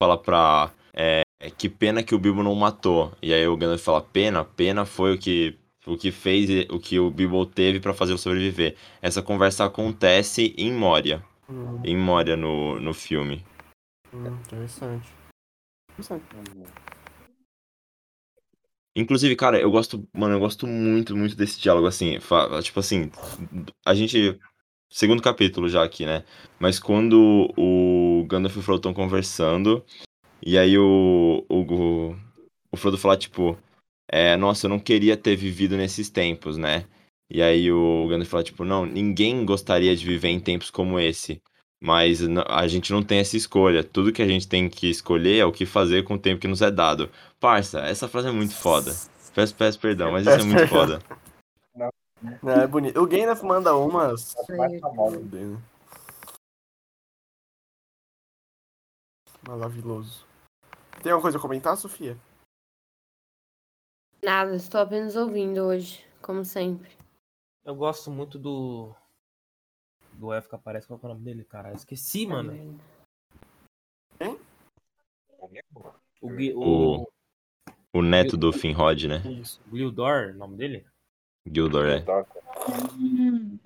[0.02, 0.72] fala pra.
[0.94, 1.24] É,
[1.58, 3.14] que pena que o Bilbo não matou.
[3.22, 7.00] E aí o Gandalf fala: pena, pena foi o que, o que fez, o que
[7.00, 8.76] o Bilbo teve pra fazer sobreviver.
[9.02, 11.24] Essa conversa acontece em Moria.
[11.50, 13.44] Hum, Em Moria no, no filme.
[14.14, 15.10] hum, interessante.
[15.92, 16.24] Interessante.
[18.96, 22.20] Inclusive, cara, eu gosto, mano, eu gosto muito, muito desse diálogo, assim,
[22.62, 23.10] tipo assim,
[23.84, 24.40] a gente,
[24.90, 26.24] segundo capítulo já aqui, né,
[26.60, 29.84] mas quando o Gandalf e o Frodo estão conversando,
[30.46, 32.16] e aí o, o,
[32.72, 33.58] o Frodo fala, tipo,
[34.08, 36.86] é, nossa, eu não queria ter vivido nesses tempos, né,
[37.30, 41.42] e aí o Gandalf fala, tipo, não, ninguém gostaria de viver em tempos como esse,
[41.82, 45.46] mas a gente não tem essa escolha, tudo que a gente tem que escolher é
[45.46, 47.10] o que fazer com o tempo que nos é dado.
[47.40, 48.96] Parça, essa frase é muito foda.
[49.34, 51.02] Peço, peço perdão, mas isso é muito foda.
[52.46, 53.02] É bonito.
[53.02, 54.34] O Gandalf manda umas.
[54.48, 55.60] né?
[59.46, 60.26] Maravilhoso.
[61.02, 62.18] Tem alguma coisa a comentar, Sofia?
[64.24, 66.90] Nada, estou apenas ouvindo hoje, como sempre.
[67.66, 68.96] Eu gosto muito do.
[70.14, 70.88] Do elfo que aparece.
[70.88, 71.74] Qual é o nome dele, cara?
[71.74, 72.80] Esqueci, Tá mano.
[74.20, 74.36] é
[76.22, 77.08] O, Gui- O- o,
[77.96, 79.18] O neto do Finrod, né?
[79.26, 79.60] Isso.
[79.72, 80.86] Gildor, o nome dele?
[81.46, 82.06] Gildor, é.
[82.98, 83.60] hum,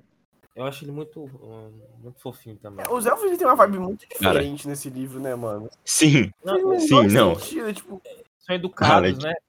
[0.56, 2.84] Eu acho ele muito, uh, muito fofinho também.
[2.91, 5.70] Os elfos têm uma vibe muito diferente nesse livro, né, mano?
[5.86, 7.36] Sim, Faz o sim, não.
[7.36, 8.02] sentido, tipo,
[8.39, 9.39] São educados, Cara, né?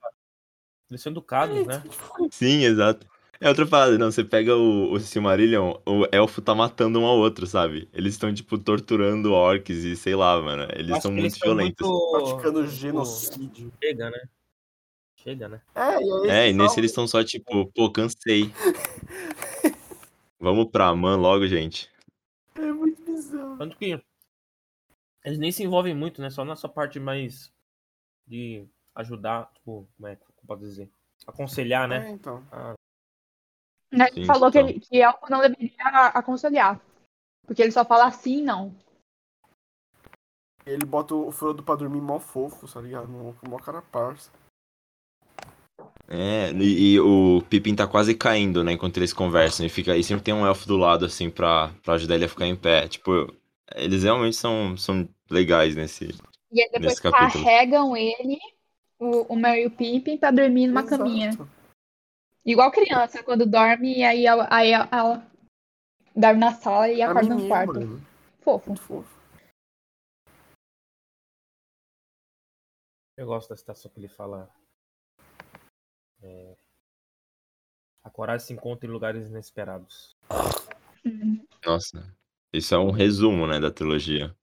[0.91, 1.83] Eles são educados, né?
[2.31, 3.07] sim, exato.
[3.41, 7.17] É outra parada, não, você pega o, o Silmarillion, o elfo tá matando um ao
[7.19, 7.89] outro, sabe?
[7.93, 10.67] Eles estão, tipo, torturando orcs e sei lá, mano.
[10.75, 11.87] Eles Acho são muito são violentos.
[12.11, 13.73] praticando tipo, genocídio.
[13.81, 14.19] Chega, né?
[15.17, 15.61] Chega, né?
[15.75, 18.51] É, e aí É, e eles nesse falam- eles estão só, tipo, pô, cansei.
[20.41, 21.89] Vamos pra Man logo, gente.
[22.57, 23.57] É muito bizarro.
[23.57, 24.01] Tanto que
[25.25, 26.29] eles nem se envolvem muito, né?
[26.31, 27.53] Só nessa parte mais
[28.27, 30.91] de ajudar, tipo, como é que posso dizer?
[31.27, 32.09] Aconselhar, né?
[32.09, 32.43] É, então.
[33.93, 34.71] Né, Sim, Ele falou que, então.
[34.71, 36.81] ele, que elfo não deveria aconselhar.
[37.47, 38.75] Porque ele só fala sim e não.
[40.67, 43.09] Ele bota o Frodo pra dormir mó fofo, tá ligado?
[43.09, 44.31] Mó, mó cara parça.
[46.07, 49.65] É, e, e o Pippin tá quase caindo, né, enquanto eles conversam.
[49.65, 52.29] E, fica, e sempre tem um elfo do lado, assim, pra, pra ajudar ele a
[52.29, 52.89] ficar em pé.
[52.89, 53.33] Tipo,
[53.75, 56.05] eles realmente são, são legais nesse.
[56.51, 57.45] E aí depois Nesse capítulo.
[57.45, 58.39] carregam ele,
[58.99, 61.03] o, o Merry e o Pippin, pra dormir numa Exato.
[61.03, 61.31] caminha.
[62.45, 65.27] Igual criança, quando dorme, e aí ela, aí ela
[66.15, 67.81] dorme na sala e A acorda no quarto.
[67.81, 68.03] mano.
[68.41, 68.71] Fofo.
[68.71, 69.19] Muito fofo.
[73.17, 74.49] Eu gosto da citação que ele fala.
[76.23, 76.57] é,
[78.05, 80.17] a coragem se encontra em lugares inesperados.
[81.05, 81.47] Uhum.
[81.67, 82.17] Nossa,
[82.53, 84.35] isso é um resumo, né, da trilogia.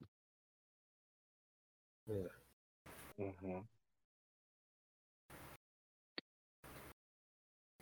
[3.17, 3.65] Uhum.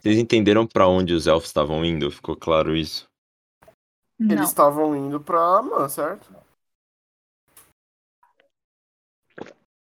[0.03, 2.11] Vocês entenderam pra onde os elfos estavam indo?
[2.11, 3.07] Ficou claro isso?
[4.19, 4.35] Não.
[4.35, 6.35] Eles estavam indo pra Man, certo?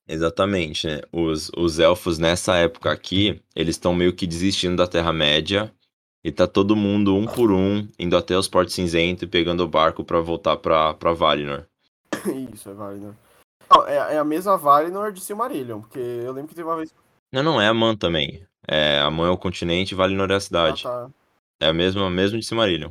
[0.07, 1.01] Exatamente, né?
[1.13, 5.75] Os, os elfos nessa época aqui, eles estão meio que desistindo da Terra-média.
[6.23, 9.69] E tá todo mundo, um por um, indo até os Portos Cinzentos e pegando o
[9.69, 11.67] barco pra voltar pra, pra Valinor.
[12.55, 13.15] Isso, é Valinor.
[13.69, 16.95] Não, é, é a mesma Valinor de Silmarillion, porque eu lembro que teve uma vez...
[17.33, 18.47] Não, não, é a Man também.
[18.69, 20.83] É, a Man é o continente e Valinor é a Ah, cidade.
[20.83, 21.11] tá.
[21.61, 22.91] É a mesma, mesmo de Silmarillion.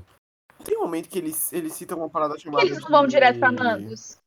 [0.64, 3.40] Tem um momento que eles, eles citam uma parada chamada eles não vão de- direto
[3.40, 4.18] pra Mandos?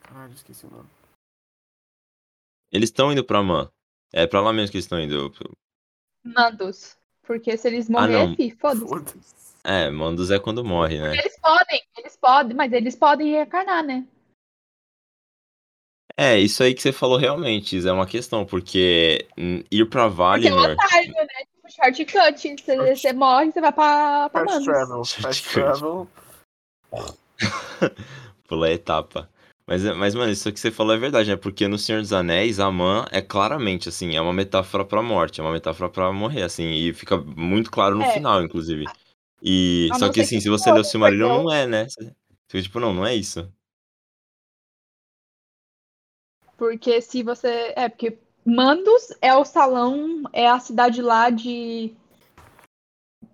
[0.00, 0.88] Caralho, esqueci o nome.
[2.72, 3.70] Eles estão indo pra Man.
[4.12, 5.32] É pra lá mesmo que eles estão indo.
[6.24, 6.96] Mandos.
[7.22, 8.34] Porque se eles Ah, morrer, não.
[8.36, 8.86] fi, foda-se.
[8.88, 9.54] Foda-se.
[9.62, 11.16] É, Mandos é quando morre, né?
[11.16, 14.06] Eles podem, eles podem, mas eles podem reencarnar, né?
[16.16, 19.26] É, isso aí que você falou realmente, isso é uma questão, porque
[19.70, 21.26] ir pra Porque é um atalho, né?
[21.56, 22.56] Tipo, shortcut.
[22.64, 24.64] Você, você morre, você vai pra, pra Fast Mandos.
[24.64, 25.04] travel.
[25.04, 26.08] Fast travel.
[28.48, 29.28] Pular etapa.
[29.66, 31.36] Mas, é- mas, mano, isso que você falou é verdade, né?
[31.36, 35.40] Porque no Senhor dos Anéis, a Man é claramente, assim, é uma metáfora pra morte,
[35.40, 38.12] é uma metáfora pra morrer, assim, e fica muito claro no É.
[38.12, 38.84] final, inclusive.
[39.42, 41.86] E, A só que, assim, que se você ler o Silmarillion, não é, né?
[41.88, 42.12] Você
[42.48, 43.50] fica tipo, não, não é isso.
[46.56, 47.72] Porque se você.
[47.76, 51.94] É, porque Mandos é o salão, é a cidade lá de.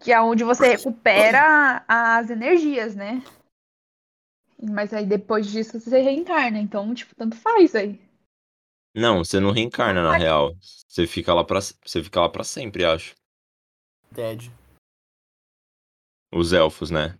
[0.00, 3.22] Que é onde você recupera as energias, né?
[4.62, 6.58] Mas aí depois disso você reencarna.
[6.58, 8.00] Então, tipo, tanto faz aí.
[8.94, 10.54] Não, você não reencarna, na real.
[10.60, 13.14] Você fica lá pra, você fica lá pra sempre, acho.
[14.10, 14.50] Dead.
[16.32, 17.19] Os elfos, né?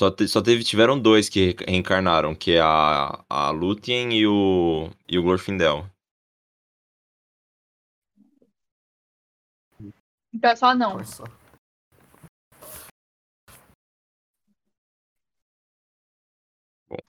[0.00, 4.26] Só, te- só teve, tiveram dois que re- reencarnaram, que é a, a Lúthien e
[4.26, 5.84] o, e o Glorfindel.
[10.32, 11.04] Então é só não.
[11.04, 11.24] Só.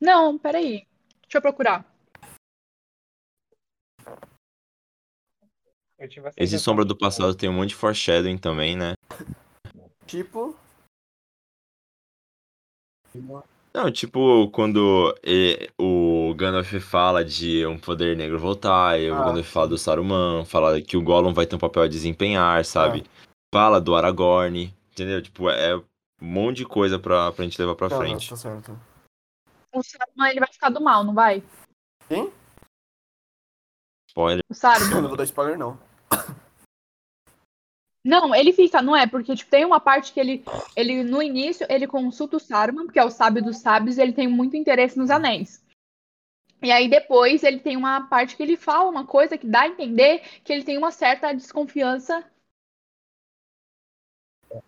[0.01, 0.85] Não, peraí.
[1.21, 1.85] Deixa eu procurar.
[5.97, 8.95] Eu Esse Sombra do Passado tem um monte de foreshadowing também, né?
[10.05, 10.59] Tipo,
[13.73, 15.15] Não, tipo, quando
[15.79, 20.43] o Gandalf fala de um poder negro voltar, e o Ah, Gandalf fala do Saruman,
[20.45, 23.03] fala que o Gollum vai ter um papel a desempenhar, sabe?
[23.05, 23.21] Ah.
[23.53, 25.21] Fala do Aragorn, entendeu?
[25.21, 25.83] Tipo, é um
[26.21, 28.29] monte de coisa pra, pra gente levar pra não, frente.
[28.29, 28.77] tá certo.
[29.73, 31.41] O Saruman, ele vai ficar do mal, não vai?
[32.09, 32.31] Quem?
[34.09, 34.43] Spoiler.
[34.49, 34.99] O Eu Saruman.
[35.01, 35.79] não vou dar spoiler, não.
[38.03, 39.05] Não, ele fica, não é?
[39.05, 40.43] Porque tipo, tem uma parte que ele,
[40.75, 44.13] ele, no início, ele consulta o Saruman, que é o sábio dos sábios, e ele
[44.13, 45.63] tem muito interesse nos anéis.
[46.63, 49.67] E aí depois ele tem uma parte que ele fala uma coisa que dá a
[49.67, 52.23] entender que ele tem uma certa desconfiança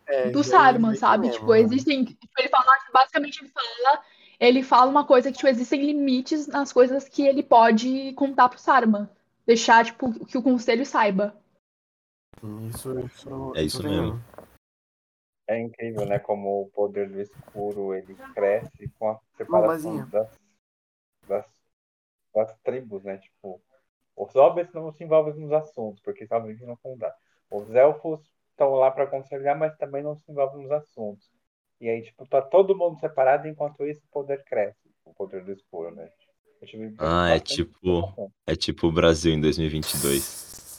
[0.08, 1.28] É, do Saruman, sabe?
[1.28, 1.60] mesmo, Tipo, né?
[1.60, 2.06] existem.
[2.06, 4.04] Tipo, ele fala, basicamente ele fala,
[4.40, 8.60] ele fala uma coisa que, tipo, existem limites nas coisas que ele pode contar pro
[8.60, 9.10] Saruman.
[9.46, 11.36] Deixar, tipo, que o conselho saiba.
[12.70, 14.22] Isso, isso, É isso mesmo.
[15.48, 16.20] É incrível, né?
[16.20, 20.30] Como o poder do escuro ele cresce com a separação das,
[21.28, 21.46] das,
[22.34, 23.18] das tribos, né?
[23.18, 23.62] Tipo,
[24.16, 27.16] os hobbits não se envolvem nos assuntos, porque sabem que não vão dar.
[27.50, 31.30] Os elfos estão lá para aconselhar, mas também não se envolvem nos assuntos.
[31.80, 34.80] E aí, tipo, tá todo mundo separado, enquanto isso o poder cresce.
[35.06, 36.10] O poder do escuro, né?
[36.98, 38.32] Ah, é tipo.
[38.48, 40.73] É tipo o Brasil em 2022.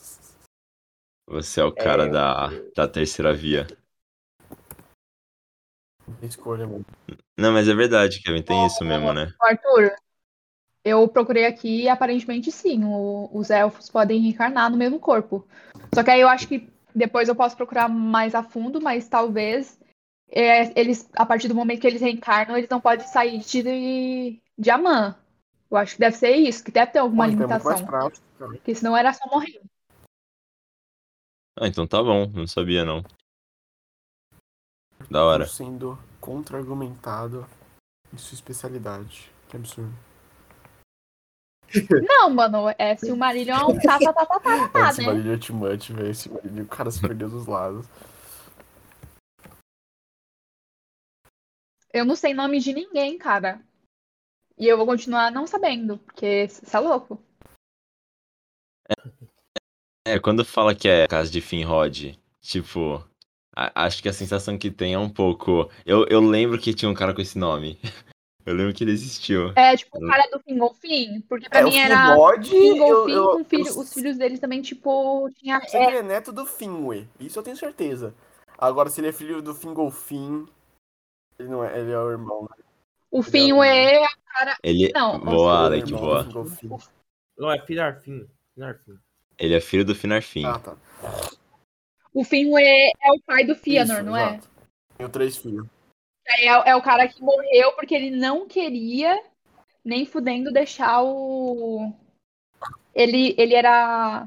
[1.26, 3.66] Você é o cara É, da, da terceira via.
[6.22, 6.84] Escolha, mano.
[7.37, 9.32] Não, mas é verdade, Kevin, tem isso mesmo, né?
[9.40, 9.94] Arthur,
[10.84, 15.46] eu procurei aqui e aparentemente sim, o- os elfos podem reencarnar no mesmo corpo.
[15.94, 19.78] Só que aí eu acho que depois eu posso procurar mais a fundo, mas talvez
[20.30, 24.70] é, eles, a partir do momento que eles reencarnam, eles não podem sair de, de
[24.70, 25.16] Amã.
[25.70, 27.87] Eu acho que deve ser isso, que deve ter alguma é mais limitação.
[27.87, 28.12] cara.
[28.38, 29.60] Porque senão era só morrer.
[31.57, 33.03] Ah, então tá bom, não sabia não.
[35.11, 35.45] Da hora.
[35.45, 37.47] Tô sendo contra-argumentado
[38.12, 39.31] em sua especialidade.
[39.49, 39.95] Que absurdo.
[42.09, 45.07] Não, mano, é Silmarillion é um tá, tá, tá, tá, tá, É, tá, esse né?
[45.09, 46.11] Marília too much, velho.
[46.11, 47.87] Esse Marília, o cara se perdeu dos lados.
[51.93, 53.61] Eu não sei nome de ninguém, cara.
[54.57, 57.21] E eu vou continuar não sabendo, porque você é louco.
[60.07, 63.03] É, quando fala que é casa de Finrod, tipo,
[63.57, 65.71] a- acho que a sensação que tem é um pouco.
[65.87, 67.79] Eu, eu lembro que tinha um cara com esse nome.
[68.47, 69.55] Eu lembro que ele existiu.
[69.57, 73.29] É tipo o cara do Fingolfin, porque pra É, o mim era Finrod, Fingolfin eu,
[73.31, 75.59] com filho, eu os filhos deles também, tipo, tinha.
[75.62, 77.09] que ele é neto do Finwë.
[77.19, 78.14] Isso eu tenho certeza.
[78.59, 80.47] Agora, se ele é filho do Fingolfin,
[81.38, 82.43] ele não é, ele é o irmão.
[82.43, 82.64] né?
[83.11, 84.07] O Finwë,
[84.62, 84.93] Ele.
[84.93, 86.29] Não, Boa, Ele é o Alec, do boa.
[87.38, 88.29] Não, é Finarfin.
[88.53, 88.99] Finarfin.
[89.38, 90.44] Ele é filho do Finarfin.
[90.44, 90.77] Ah, tá.
[92.12, 94.35] o Finwë é o pai do Fëanor, Isso, não é?
[94.35, 94.49] exato.
[94.97, 95.66] Tenho três filhos.
[96.27, 99.23] É, é o cara que morreu porque ele não queria
[99.85, 101.92] nem fudendo deixar o.
[102.94, 104.27] Ele, ele era.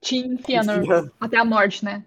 [0.00, 2.04] Team Fëanor até a morte, né?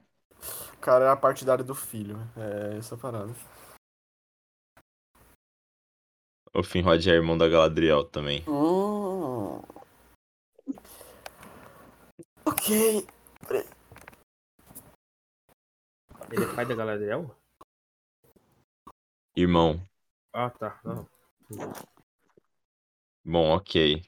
[0.74, 2.18] O cara é a partidária do filho.
[2.38, 3.34] É essa parada.
[6.54, 8.44] O Finrod é irmão da Galadriel também.
[8.46, 8.81] Hum.
[12.62, 13.08] Ok.
[16.30, 17.36] Ele é pai da Galadriel?
[19.36, 19.82] Irmão.
[20.32, 20.80] Ah, tá.
[20.84, 21.08] Não.
[23.26, 24.04] Bom, ok.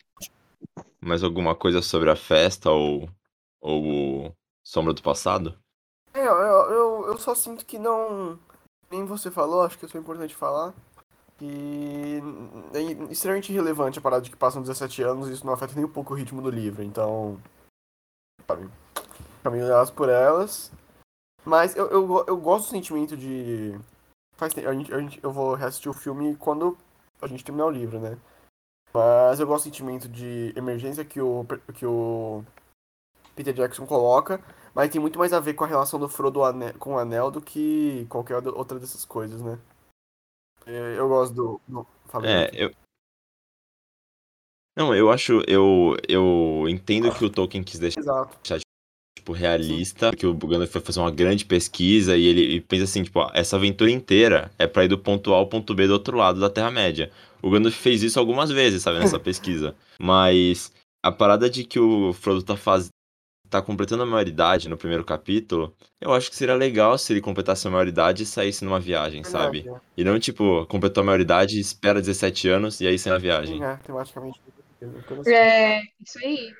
[1.01, 3.09] Mais alguma coisa sobre a festa ou.
[3.59, 5.57] ou o Sombra do Passado?
[6.13, 8.39] É, eu, eu, eu, eu só sinto que não.
[8.91, 10.75] Nem você falou, acho que isso é importante falar.
[11.39, 12.21] Que
[12.75, 15.85] é extremamente irrelevante a parada de que passam 17 anos e isso não afeta nem
[15.85, 16.83] um pouco o ritmo do livro.
[16.83, 17.41] Então.
[18.47, 18.69] Sabe?
[19.43, 20.71] Caminho por elas.
[21.45, 23.77] Mas eu, eu, eu gosto do sentimento de.
[24.35, 26.77] Faz tempo, a gente, a gente, eu vou reassistir o filme quando
[27.21, 28.17] a gente terminar o livro, né?
[28.93, 32.43] Mas eu gosto do sentimento de emergência que o, que o
[33.35, 34.39] Peter Jackson coloca.
[34.73, 36.39] Mas tem muito mais a ver com a relação do Frodo
[36.79, 39.59] com o Anel do que qualquer outra- dessas coisas, né?
[40.65, 41.61] É, Eu gosto do.
[41.67, 41.87] do...
[42.23, 42.71] É, eu.
[44.75, 45.41] Não, eu acho.
[45.47, 48.37] Eu, eu entendo que o Tolkien quis deixar, Exato.
[49.17, 53.03] tipo, realista, que o Gandalf foi fazer uma grande pesquisa e ele e pensa assim,
[53.03, 55.93] tipo, ó, essa aventura inteira é pra ir do ponto A ao ponto B do
[55.93, 57.11] outro lado da Terra-média.
[57.41, 59.75] O Gandalf fez isso algumas vezes, sabe, nessa pesquisa.
[59.99, 60.71] Mas
[61.03, 62.89] a parada de que o Frodo tá faz...
[63.49, 67.67] tá completando a maioridade no primeiro capítulo, eu acho que seria legal se ele completasse
[67.67, 69.61] a maioridade e saísse numa viagem, sabe?
[69.61, 73.63] Verdade, E não, tipo, completou a maioridade, espera 17 anos e aí sai na viagem.
[73.63, 74.39] É, tematicamente.
[74.83, 75.33] Eu.
[75.33, 76.53] É, isso aí.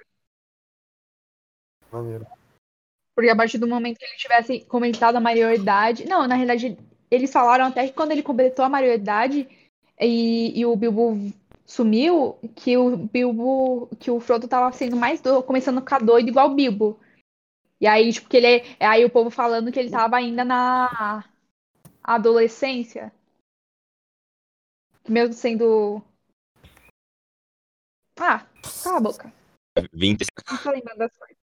[1.91, 2.25] Maneiro.
[3.15, 6.05] Porque a partir do momento que ele tivesse comentado a maioridade.
[6.05, 6.77] Não, na realidade,
[7.11, 9.47] eles falaram até que quando ele completou a maioridade
[9.99, 11.31] e, e o Bilbo
[11.65, 13.87] sumiu, que o Bilbo.
[13.99, 16.99] que o Frodo tava sendo mais do, começando a ficar doido igual o Bilbo.
[17.79, 18.63] E aí, tipo, que ele.
[18.79, 21.23] Aí o povo falando que ele tava ainda na
[22.03, 23.11] adolescência.
[25.07, 26.01] Mesmo sendo.
[28.19, 28.45] Ah,
[28.83, 29.33] cala a boca.
[29.91, 30.25] 20...
[30.49, 31.37] Não tô lembrando das coisas.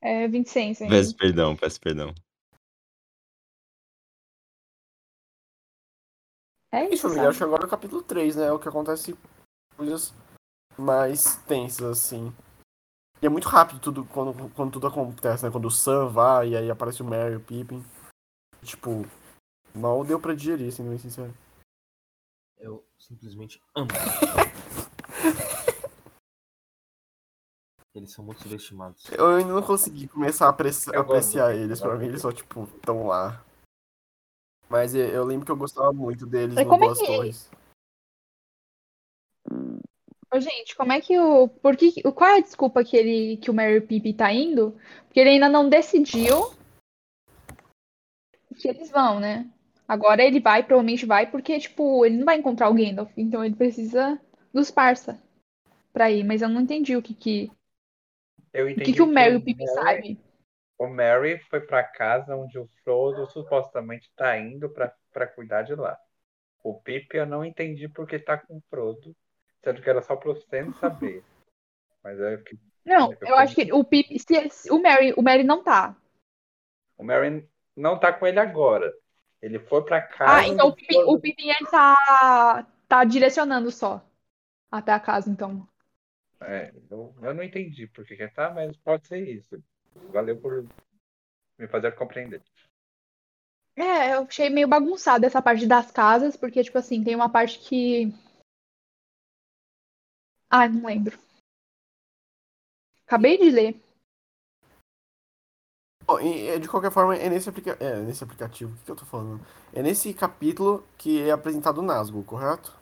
[0.00, 0.96] É Vicência ainda.
[0.96, 2.14] Peço perdão, peço perdão.
[6.70, 7.28] É Isso, isso, família.
[7.28, 8.46] Acho que agora é o capítulo 3, né?
[8.46, 9.16] É o que acontece
[9.76, 10.14] coisas
[10.76, 12.32] mais tensas, assim.
[13.20, 15.50] E é muito rápido tudo quando, quando tudo acontece, né?
[15.50, 17.84] Quando o Sam vai e aí aparece o Merry e o Pippin.
[18.62, 19.04] Tipo,
[19.74, 21.34] mal deu pra digerir, sendo bem sincero.
[22.58, 23.88] Eu simplesmente amo.
[27.94, 29.10] Eles são muito subestimados.
[29.10, 30.48] Eu ainda não consegui começar a
[30.94, 31.80] Eu apreciar do- eles.
[31.80, 33.44] Pra mim, eles só, tipo, tão lá.
[34.68, 37.50] Mas eu, lembro que eu gostava muito deles Mas no como é que- Torres.
[40.32, 41.48] Ô, gente, como é que o.
[41.48, 44.78] Por que, o- qual é a desculpa que, ele, que o Mary Pippin tá indo?
[45.06, 46.52] Porque ele ainda não decidiu
[48.56, 49.50] que eles vão, né?
[49.88, 53.10] Agora ele vai, provavelmente vai, porque, tipo, ele não vai encontrar o Gandalf.
[53.16, 54.20] Então ele precisa
[54.52, 55.20] dos parça
[55.92, 56.24] pra ir.
[56.24, 57.50] Mas eu não entendi o que que,
[58.52, 60.20] Eu o entendi que, que o Mary o Pippin Merry- sabe.
[60.78, 65.74] O Mary foi pra casa onde o Frodo supostamente tá indo pra, pra cuidar de
[65.74, 65.98] lá.
[66.62, 69.14] O Pippin eu não entendi porque tá com o Frodo,
[69.64, 71.24] sendo que era só pro Sam saber.
[72.02, 74.18] Mas é que Não, Eu eu acho que o Pippin.
[74.18, 75.96] Se, se- o Mary, o Mary não tá.
[76.96, 78.92] o Mary não tá com ele agora.
[79.42, 80.32] Ele foi pra casa.
[80.32, 84.00] Ah, então o Pippin, Frodo- o Pippin ele tá, tá direcionando só.
[84.70, 85.66] Até a casa, então.
[86.40, 89.62] É, eu, eu não entendi por que que tá, mas pode ser isso.
[90.12, 90.64] Valeu por
[91.58, 92.42] me fazer compreender.
[93.76, 97.58] É, eu achei meio bagunçado essa parte das casas, porque, tipo assim, tem uma parte
[97.60, 98.12] que.
[100.50, 101.18] Ah, não lembro.
[103.06, 103.82] Acabei de ler.
[106.04, 107.76] Bom, e, é, de qualquer forma, é nesse, aplica...
[107.80, 108.72] é nesse aplicativo.
[108.72, 109.44] O que, que eu tô falando?
[109.72, 112.77] É nesse capítulo que é apresentado o Nazgûl, correto?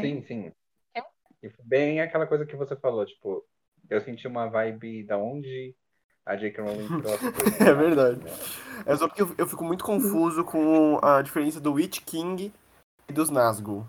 [0.00, 0.52] Sim, sim.
[0.94, 1.02] É?
[1.42, 3.44] E foi bem aquela coisa que você falou, tipo,
[3.88, 5.74] eu senti uma vibe da onde
[6.24, 6.62] a J.K.
[6.62, 7.26] Rowling trouxe.
[7.60, 8.20] É verdade.
[8.86, 12.52] É só porque eu, eu fico muito confuso com a diferença do Witch King
[13.08, 13.86] e dos Nazgûl.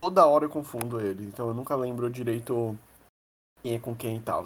[0.00, 2.76] Toda hora eu confundo eles, então eu nunca lembro direito
[3.62, 4.44] quem é com quem e tal.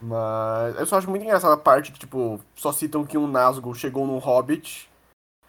[0.00, 3.74] Mas eu só acho muito engraçada a parte que, tipo, só citam que um Nazgûl
[3.74, 4.87] chegou num Hobbit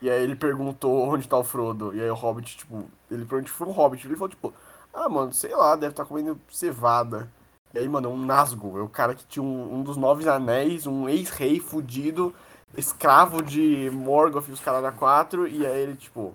[0.01, 1.93] e aí ele perguntou onde tá o Frodo.
[1.95, 4.05] E aí o Hobbit, tipo, ele perguntou foi um Hobbit.
[4.07, 4.53] Ele falou, tipo,
[4.93, 7.29] ah, mano, sei lá, deve estar comendo cevada.
[7.73, 10.27] E aí, mano, é um Nazgûl, é o cara que tinha um, um dos nove
[10.27, 12.33] anéis, um ex-rei fudido,
[12.75, 16.33] escravo de Morgoth e os caras da quatro, e aí ele, tipo,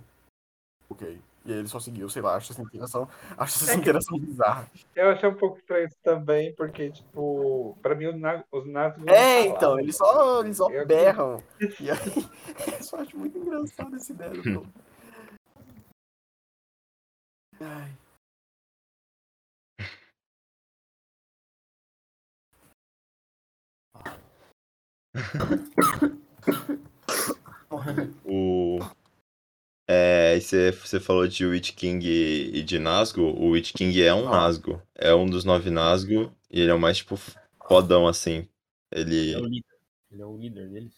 [0.88, 1.20] ok.
[1.46, 4.18] E aí ele só seguiu, sei lá, acho essa interação, acho essa É que- interação
[4.18, 4.70] bizarra.
[4.96, 9.08] Eu achei um pouco estranho isso também, porque, tipo, pra mim os Na- os Nazgûl.
[9.10, 11.42] É, então, eles só, eles só Eu- berram.
[11.60, 11.98] E aí,
[12.78, 14.66] eu só acho muito engraçado essa ideia do.
[17.60, 17.90] Ai.
[28.24, 28.53] O...
[30.34, 33.34] É, e você falou de Witch King e, e de Nazgûl.
[33.36, 34.32] O Witch King é um Ah.
[34.32, 34.82] Nazgûl.
[34.94, 36.32] É um dos nove Nazgûl.
[36.50, 37.16] E ele é o mais, tipo,
[37.66, 38.48] fodão, assim.
[38.90, 39.48] Ele é o Ele...
[39.48, 39.74] líder.
[40.10, 40.94] Ele é o líder deles.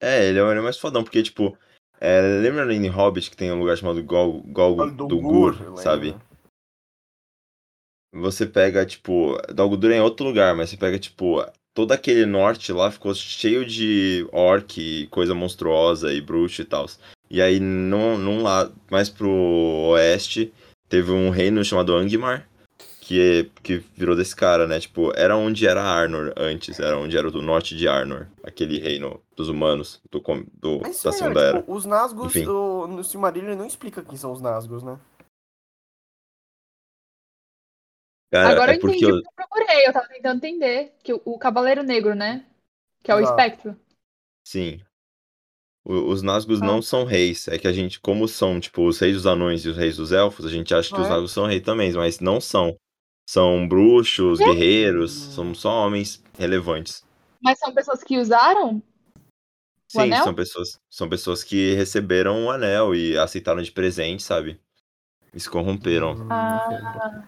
[0.00, 1.56] É, ele é o ele é mais fodão, porque, tipo...
[2.00, 5.78] é, lembra em Hobbit que tem um lugar chamado Gol, Gol Olha, do do Gur,
[5.78, 6.16] sabe?
[8.12, 9.38] Você pega, tipo...
[9.54, 11.44] Dol Guldur é em outro lugar, mas você pega, tipo...
[11.74, 16.86] Todo aquele norte lá ficou cheio de orc, e coisa monstruosa e bruxo e tal.
[17.32, 19.26] E aí, num, num lado, mais pro
[19.92, 20.52] oeste,
[20.86, 22.46] teve um reino chamado Angmar,
[23.00, 24.78] que, que virou desse cara, né?
[24.78, 28.78] Tipo, era onde era Arnor antes, era onde era o do norte de Arnor, aquele
[28.78, 30.20] reino dos humanos, do,
[30.52, 31.60] do, Mas da Segunda é, Era.
[31.60, 32.44] tipo, os Nazgûl Enfim.
[32.44, 35.00] do- no Silmarillion não explica quem são os Nazgûl, né?
[38.30, 40.94] Cara, Agora é eu porque entendi eu- eu procurei, eu tava tentando entender.
[41.02, 42.44] Que o, o Cavaleiro Negro, né?
[43.02, 43.40] Que é o Exato.
[43.40, 43.76] espectro.
[44.46, 44.82] Sim.
[45.84, 46.66] Os Nazgûl Ah.
[46.66, 47.48] não são reis.
[47.48, 50.12] É que a gente, como são, tipo, os reis dos anões e os reis dos
[50.12, 51.10] elfos, a gente acha que Ah, os é?
[51.10, 52.76] Nazgûl são reis também, mas não são.
[53.28, 54.44] São bruxos, É?
[54.44, 57.04] guerreiros, são só homens relevantes.
[57.42, 58.82] Mas são pessoas que usaram?
[59.88, 60.24] Sim, anel?
[60.24, 64.58] são pessoas, são pessoas que receberam o anel e aceitaram de presente, sabe?
[65.34, 66.12] E se corromperam.
[66.12, 67.24] Hum, Ah.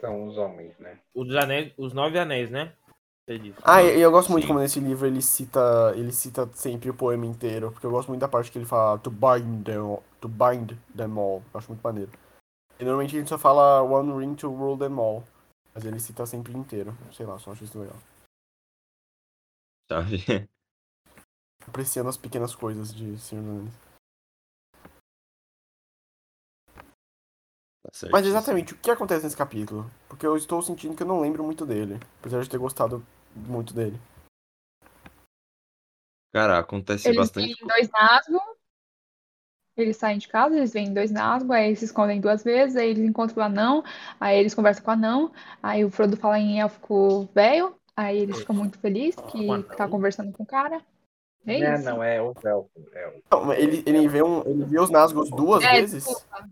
[0.00, 0.98] São os homens, né?
[1.14, 2.72] Os, anéis, os nove anéis, né?
[3.28, 3.54] Disse.
[3.62, 4.48] Ah, e eu gosto muito Sim.
[4.48, 8.20] como nesse livro ele cita, ele cita sempre o poema inteiro, porque eu gosto muito
[8.20, 11.42] da parte que ele fala to bind them, to bind them all.
[11.54, 12.10] Eu acho muito maneiro.
[12.80, 15.22] E normalmente a gente só fala one ring to rule them all,
[15.72, 16.96] mas ele cita sempre inteiro.
[17.12, 17.96] Sei lá, só acho isso legal.
[19.88, 20.24] Sabe?
[21.66, 23.81] Apreciando as pequenas coisas de Senhor dos Anéis.
[27.82, 28.12] Tá certo.
[28.12, 29.90] Mas exatamente o que acontece nesse capítulo?
[30.08, 33.04] Porque eu estou sentindo que eu não lembro muito dele, apesar de ter gostado
[33.34, 33.98] muito dele.
[36.32, 37.54] Cara, acontece Eles bastante.
[37.54, 38.40] vêm dois Nazgûl.
[39.76, 42.90] Eles saem de casa, eles vêm dois Nazgûl, aí eles se escondem duas vezes, aí
[42.90, 43.82] eles encontram o anão,
[44.20, 48.38] aí eles conversam com o anão, aí o Frodo fala em élfico velho, aí eles
[48.38, 49.62] ficam muito felizes que anão?
[49.76, 50.80] tá conversando com o cara.
[51.44, 51.84] É não, isso.
[51.84, 52.48] não, é o elfo.
[52.94, 53.22] É o...
[53.32, 56.04] Não, ele, ele, vê um, ele vê os Nazgûl duas É, vezes?
[56.04, 56.48] desculpa.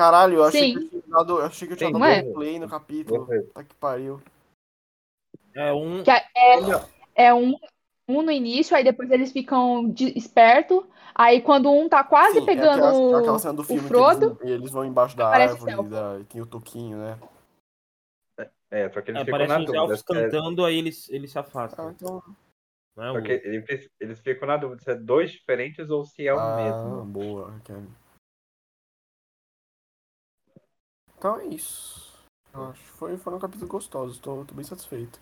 [0.00, 0.72] Caralho, eu achei Sim.
[0.72, 2.32] que eu tinha dado, eu achei que eu tinha Sim, dado é?
[2.32, 3.28] play no capítulo.
[3.52, 4.18] Tá que pariu.
[5.54, 6.02] É um.
[6.02, 6.24] Que é,
[7.14, 7.54] é um,
[8.08, 10.88] um no início, aí depois eles ficam de, esperto.
[11.14, 13.88] Aí quando um tá quase Sim, é pegando aquela, aquela o, cena do o filme
[13.88, 17.18] Frodo, que eles, eles vão embaixo da árvore da, e tem o toquinho, né?
[18.70, 19.76] É, só que eles É, ficam na dúvida.
[19.76, 21.90] elfos se é- cantando, aí eles, eles se Ah, afastam.
[21.90, 22.22] então.
[22.96, 23.14] Não é o...
[23.16, 26.56] Porque eles, eles ficam na dúvida se é dois diferentes ou se é o ah,
[26.56, 27.04] mesmo.
[27.04, 27.94] boa, Kevin.
[31.20, 32.18] Então é isso.
[32.54, 35.20] Eu acho que foi, foram capítulos gostosos, tô, tô bem satisfeito.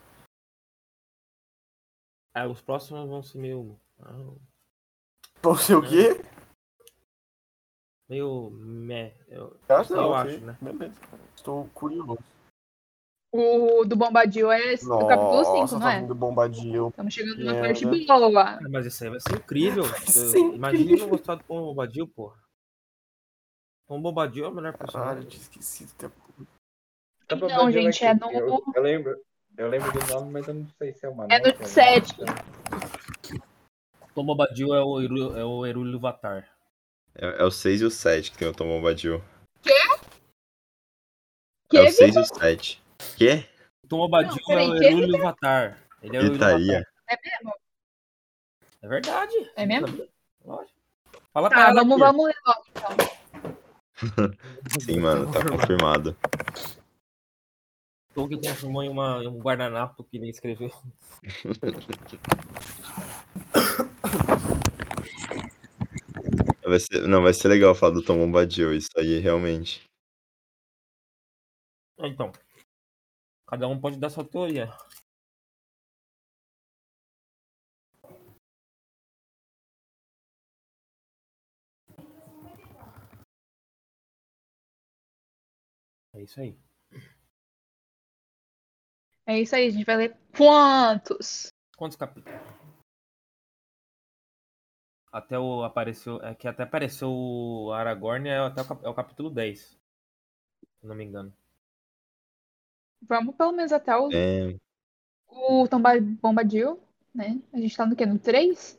[2.36, 3.76] Ah, os próximos vão ser meio.
[3.98, 4.32] ah,
[5.42, 6.22] Vão ser o quê?
[8.08, 8.48] meio.
[8.50, 9.12] Meh.
[9.26, 10.56] Eu, Eu acho, eu não, acho, né?
[10.62, 10.94] Beleza.
[11.34, 12.16] Estou curioso.
[13.34, 16.00] o do Bombadil é esse- o capítulo 5, Nossa, não tá é?
[16.00, 16.88] vindo Bombadil.
[16.90, 17.66] Estamos chegando na Merda.
[17.68, 18.40] parte boa.
[18.54, 19.82] Ah, Mas isso aí vai ser incrível.
[20.16, 22.40] Eu- Imagina não gostar do Tom Bobadil, porra.
[23.88, 25.22] Tom Bobadil é o melhor personagem.
[25.24, 25.90] eu tinha esquecido.
[25.96, 26.10] pra
[27.36, 29.24] Não, dizer gente, que é no- Eu, eu lembro,
[29.56, 31.66] eu lembro do nome, mas eu não sei se é uma É ou não.
[31.66, 32.14] sete.
[34.14, 36.48] Tom Bobadil é o, Eru, é o Eru Ilúvatar.
[37.14, 39.22] É, é o 6 e o 7 que tem o Tom Bombadil.
[41.70, 42.82] Que É o 6 e o 7.
[43.16, 43.48] Quê?
[43.88, 45.82] Tom Bobadil Não, peraí, é o Eru Ilúvatar.
[46.02, 46.86] Ele é o Gritaria.
[46.86, 46.88] Ilúvatar.
[48.82, 49.50] É verdade.
[49.56, 50.08] É mesmo?
[50.44, 50.78] Lógico.
[51.32, 52.16] Fala pra Tá, ela, vamos, Arthur.
[52.16, 53.17] vamos logo, então.
[54.80, 56.16] Sim, mano, tá confirmado.
[58.14, 60.72] Que transformou em, uma, em um guardanapo que ele escreveu.
[66.68, 69.82] Vai ser, não, vai ser legal falar do Tom Bombadil, isso aí, realmente.
[71.98, 72.30] Então.
[73.46, 74.70] Cada um pode dar sua teoria.
[86.18, 86.58] É isso aí.
[89.24, 91.46] É isso aí, a gente vai ler quantos?
[91.76, 92.36] Quantos capítulos?
[95.12, 96.20] Até o apareceu.
[96.22, 99.78] É que até apareceu o Aragorn é, até o, é o capítulo 10.
[100.80, 101.32] Se não me engano.
[103.02, 104.56] Vamos pelo menos até o, É,
[105.28, 106.82] o Tomba- Bombadil,
[107.14, 107.40] né?
[107.52, 108.04] A gente tá no quê?
[108.04, 108.76] No 3?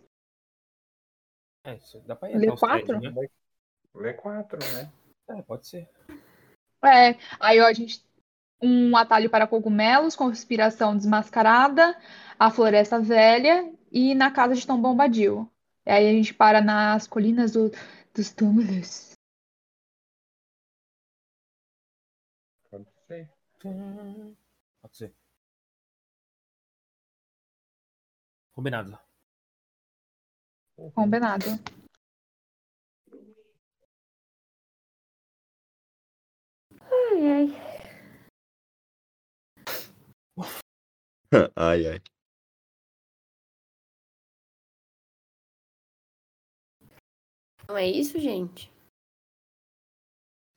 [1.64, 3.00] É, isso dá pra ir Lê até os três, quatro?
[3.00, 3.30] né?
[3.96, 4.92] Lê quatro, né?
[5.30, 5.90] É, pode ser.
[6.84, 8.04] É, aí ó, a gente
[8.62, 11.98] um atalho para cogumelos, conspiração desmascarada,
[12.38, 15.50] a floresta velha e na casa de Tom Bombadil.
[15.86, 17.72] E aí a gente para nas colinas do-
[18.14, 19.14] dos túmulos.
[22.70, 23.30] Pode ser.
[24.82, 25.14] Pode ser.
[28.54, 29.00] Combinado.
[30.94, 31.46] Combinado.
[36.92, 37.48] Ai, ai.
[41.56, 42.02] ai, ai.
[47.68, 48.72] Não é isso, gente?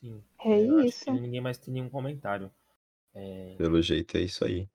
[0.02, 0.24] Sim.
[0.44, 1.04] É eu acho isso.
[1.04, 2.50] que ninguém mais tem nenhum comentário.
[3.14, 4.68] É Pelo jeito é isso aí.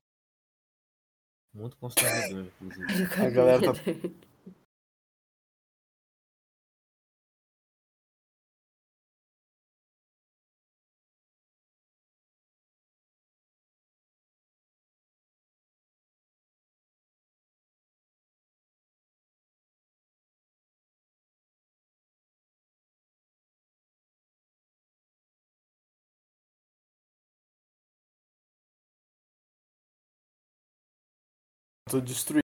[1.53, 2.85] muito constrangedor, inclusive.
[3.25, 3.73] A galera tá-
[32.01, 32.43] destruído.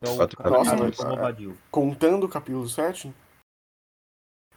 [0.00, 0.96] É o Quatro capítulo capítulos.
[0.96, 1.58] do Bobadil.
[1.70, 3.14] Contando o capítulo 7?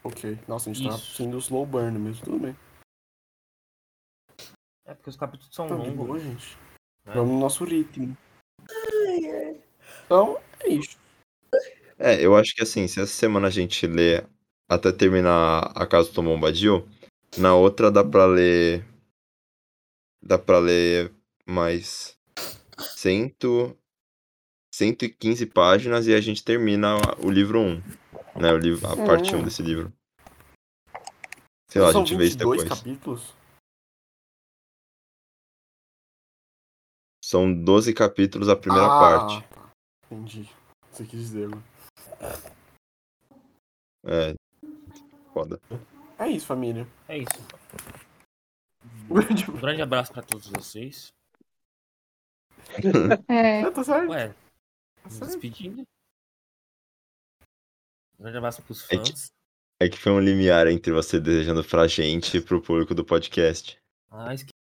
[0.04, 0.39] Ok.
[0.48, 1.16] Nossa, a gente tá Isso.
[1.16, 2.56] sendo slow burn mesmo, tudo bem.
[4.86, 6.06] É porque os capítulos são Então, de longos.
[6.08, 6.58] boa, gente.
[7.06, 7.14] né?
[7.14, 8.16] Vamos no nosso ritmo.
[10.06, 10.98] Então, é isso.
[11.98, 14.24] É, eu acho que assim, se essa semana a gente lê
[14.70, 16.88] até terminar a Casa do Tom Bombadil,
[17.38, 18.86] na outra dá pra ler.
[20.22, 21.14] Dá pra ler
[21.46, 22.18] mais
[22.96, 23.78] cento,
[24.76, 27.76] 115 páginas e a gente termina o livro 1.
[28.42, 29.92] Né, o livro, a parte 1 desse livro.
[31.70, 32.80] Sei lá, a São gente vê isso 22 depois.
[32.80, 33.34] capítulos?
[37.24, 39.48] São 12 capítulos a primeira Ah, parte.
[40.12, 40.50] Entendi.
[40.92, 41.58] Você quis dizer, né?
[44.06, 44.36] É.
[45.34, 45.60] Foda.
[46.20, 46.86] É isso, família.
[47.08, 47.30] É isso.
[49.10, 51.08] Um grande abraço pra todos vocês.
[53.30, 54.10] É, tá certo?
[54.10, 54.34] Ué,
[55.06, 55.32] Tá nos certo.
[55.32, 55.84] despedindo.
[58.20, 59.28] Um grande abraço pros É que- fãs.
[59.80, 63.78] É que foi um limiar entre você desejando pra gente e pro público do podcast.
[64.10, 64.55] Ah, esqueci.